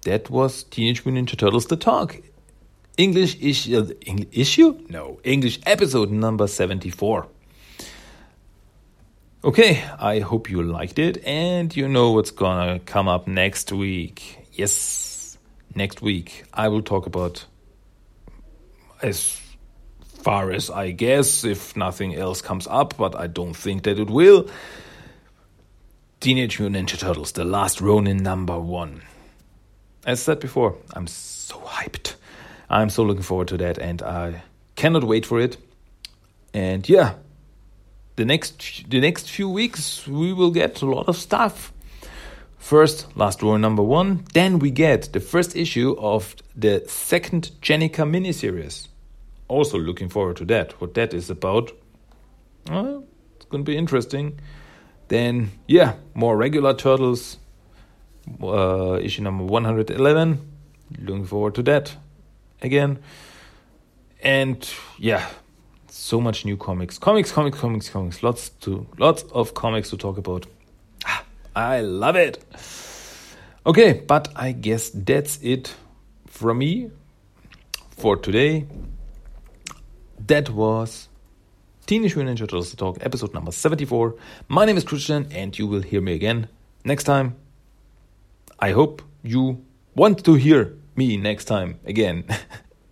that 0.03 0.29
was 0.29 0.63
Teenage 0.63 1.05
Mutant 1.05 1.29
Ninja 1.29 1.37
Turtles 1.37 1.65
The 1.65 1.75
Talk. 1.75 2.21
English 2.97 3.37
issue, 3.41 3.79
uh, 3.79 3.93
English 4.05 4.27
issue? 4.31 4.77
No, 4.89 5.19
English 5.23 5.59
episode 5.65 6.11
number 6.11 6.47
74. 6.47 7.27
Okay, 9.41 9.81
I 9.97 10.19
hope 10.19 10.49
you 10.49 10.61
liked 10.61 10.99
it 10.99 11.23
and 11.25 11.73
you 11.75 11.87
know 11.87 12.11
what's 12.11 12.31
gonna 12.31 12.79
come 12.79 13.07
up 13.07 13.25
next 13.25 13.71
week. 13.71 14.45
Yes, 14.51 15.18
next 15.75 16.01
week 16.01 16.43
I 16.53 16.67
will 16.67 16.81
talk 16.81 17.05
about 17.05 17.45
as 19.01 19.39
far 20.21 20.51
as 20.51 20.69
I 20.69 20.91
guess, 20.91 21.43
if 21.43 21.75
nothing 21.77 22.15
else 22.15 22.41
comes 22.41 22.67
up, 22.67 22.97
but 22.97 23.15
I 23.15 23.27
don't 23.27 23.53
think 23.53 23.83
that 23.83 23.99
it 23.99 24.09
will. 24.09 24.49
Teenage 26.19 26.59
Mutant 26.59 26.89
Ninja 26.89 26.99
Turtles, 26.99 27.31
The 27.31 27.45
Last 27.45 27.79
Ronin 27.79 28.17
number 28.17 28.59
one. 28.59 29.01
As 30.05 30.21
said 30.21 30.39
before, 30.39 30.75
I'm 30.93 31.07
so 31.07 31.57
hyped. 31.59 32.15
I'm 32.69 32.89
so 32.89 33.03
looking 33.03 33.23
forward 33.23 33.47
to 33.49 33.57
that 33.57 33.77
and 33.77 34.01
I 34.01 34.43
cannot 34.75 35.03
wait 35.03 35.25
for 35.25 35.39
it. 35.39 35.57
And 36.53 36.87
yeah, 36.87 37.15
the 38.15 38.25
next 38.25 38.89
the 38.89 38.99
next 38.99 39.29
few 39.29 39.49
weeks 39.49 40.05
we 40.07 40.33
will 40.33 40.51
get 40.51 40.81
a 40.81 40.85
lot 40.85 41.07
of 41.07 41.15
stuff. 41.15 41.71
First, 42.59 43.07
Last 43.15 43.41
Ronin 43.41 43.61
number 43.61 43.81
one, 43.81 44.25
then 44.33 44.59
we 44.59 44.69
get 44.69 45.13
the 45.13 45.19
first 45.19 45.55
issue 45.55 45.95
of 45.97 46.35
the 46.55 46.83
second 46.87 47.51
Jennika 47.61 48.05
miniseries. 48.05 48.89
Also 49.47 49.79
looking 49.79 50.09
forward 50.09 50.35
to 50.37 50.45
that. 50.45 50.79
What 50.79 50.93
that 50.93 51.13
is 51.13 51.29
about. 51.29 51.71
It's 52.67 53.45
going 53.49 53.63
to 53.65 53.71
be 53.71 53.77
interesting. 53.77 54.39
Then, 55.07 55.51
yeah, 55.67 55.95
more 56.13 56.37
regular 56.37 56.75
Turtles. 56.75 57.37
Uh, 58.43 58.99
issue 59.01 59.23
number 59.23 59.45
111. 59.45 60.39
Looking 60.99 61.25
forward 61.25 61.55
to 61.55 61.63
that 61.63 61.95
again. 62.61 62.99
And 64.21 64.69
yeah, 64.99 65.27
so 65.87 66.19
much 66.21 66.45
new 66.45 66.57
comics. 66.57 66.99
Comics, 66.99 67.31
comics, 67.31 67.57
comics, 67.57 67.89
comics. 67.89 68.21
Lots 68.21 68.49
to 68.61 68.85
lots 68.97 69.23
of 69.31 69.53
comics 69.53 69.89
to 69.91 69.97
talk 69.97 70.17
about. 70.17 70.45
I 71.55 71.81
love 71.81 72.15
it. 72.15 72.43
Okay, 73.65 74.03
but 74.07 74.29
I 74.35 74.51
guess 74.51 74.89
that's 74.89 75.39
it 75.41 75.75
from 76.27 76.59
me 76.59 76.91
for 77.97 78.15
today. 78.15 78.65
That 80.27 80.49
was 80.49 81.09
Teenage 81.85 82.15
Mutant 82.15 82.37
Ninja 82.37 82.41
Turtles 82.41 82.73
Talk, 82.75 82.97
episode 83.01 83.33
number 83.33 83.51
74. 83.51 84.15
My 84.47 84.65
name 84.65 84.77
is 84.77 84.83
Christian, 84.83 85.27
and 85.31 85.57
you 85.57 85.65
will 85.67 85.81
hear 85.81 86.01
me 86.01 86.13
again 86.13 86.47
next 86.85 87.05
time. 87.05 87.35
I 88.59 88.71
hope 88.71 89.01
you 89.23 89.65
want 89.95 90.23
to 90.25 90.35
hear 90.35 90.77
me 90.95 91.17
next 91.17 91.45
time 91.45 91.79
again. 91.85 92.25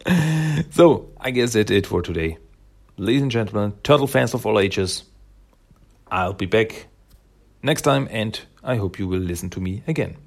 so, 0.72 1.12
I 1.20 1.32
guess 1.32 1.54
that's 1.54 1.72
it 1.72 1.86
for 1.86 2.02
today. 2.02 2.38
Ladies 2.98 3.22
and 3.22 3.32
gentlemen, 3.32 3.74
turtle 3.84 4.08
fans 4.08 4.34
of 4.34 4.46
all 4.46 4.60
ages, 4.60 5.04
I'll 6.10 6.34
be 6.34 6.48
back 6.48 6.88
next 7.64 7.82
time, 7.82 8.08
and 8.12 8.40
I 8.64 8.78
hope 8.78 9.00
you 9.00 9.08
will 9.08 9.20
listen 9.20 9.50
to 9.52 9.60
me 9.60 9.84
again. 9.88 10.18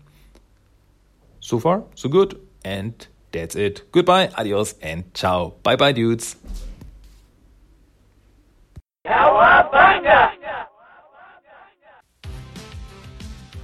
So 1.40 1.58
far, 1.58 1.84
so 1.94 2.08
good, 2.08 2.40
and 2.64 3.06
that's 3.32 3.56
it. 3.56 3.90
Goodbye, 3.92 4.30
adios, 4.36 4.74
and 4.82 5.12
ciao. 5.14 5.54
Bye 5.62 5.76
bye, 5.76 5.92
dudes. 5.92 6.36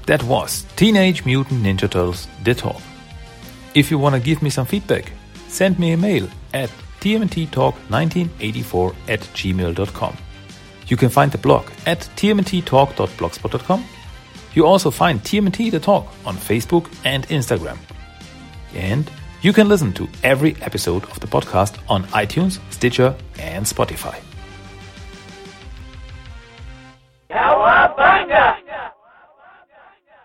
That 0.07 0.23
was 0.23 0.65
Teenage 0.77 1.25
Mutant 1.25 1.65
Ninja 1.65 1.91
Turtles 1.91 2.29
The 2.45 2.55
Talk. 2.55 2.81
If 3.75 3.91
you 3.91 3.99
want 3.99 4.15
to 4.15 4.21
give 4.21 4.41
me 4.41 4.51
some 4.51 4.65
feedback, 4.65 5.11
send 5.49 5.81
me 5.81 5.93
a 5.93 5.97
mail 5.97 6.29
at 6.55 6.71
tmnttalk1984 7.01 8.95
at 9.09 9.21
gmail.com. 9.21 10.17
You 10.87 10.97
can 10.97 11.09
find 11.09 11.33
the 11.33 11.39
blog 11.39 11.69
at 11.87 12.01
tmnttalk.blogspot.com. 12.17 13.85
You 14.55 14.67
also 14.67 14.91
find 14.91 15.21
TMT 15.21 15.71
The 15.71 15.81
Talk 15.81 16.07
on 16.25 16.37
Facebook 16.37 16.91
and 17.05 17.27
Instagram. 17.29 17.79
And 18.75 19.11
you 19.43 19.53
can 19.53 19.69
listen 19.69 19.93
to 19.95 20.09
every 20.23 20.57
episode 20.63 21.05
of 21.05 21.21
the 21.21 21.27
podcast 21.27 21.79
on 21.89 22.05
iTunes, 22.05 22.59
Stitcher, 22.71 23.15
and 23.39 23.67
Spotify. 23.67 24.19
Cowabunga! 27.31 28.56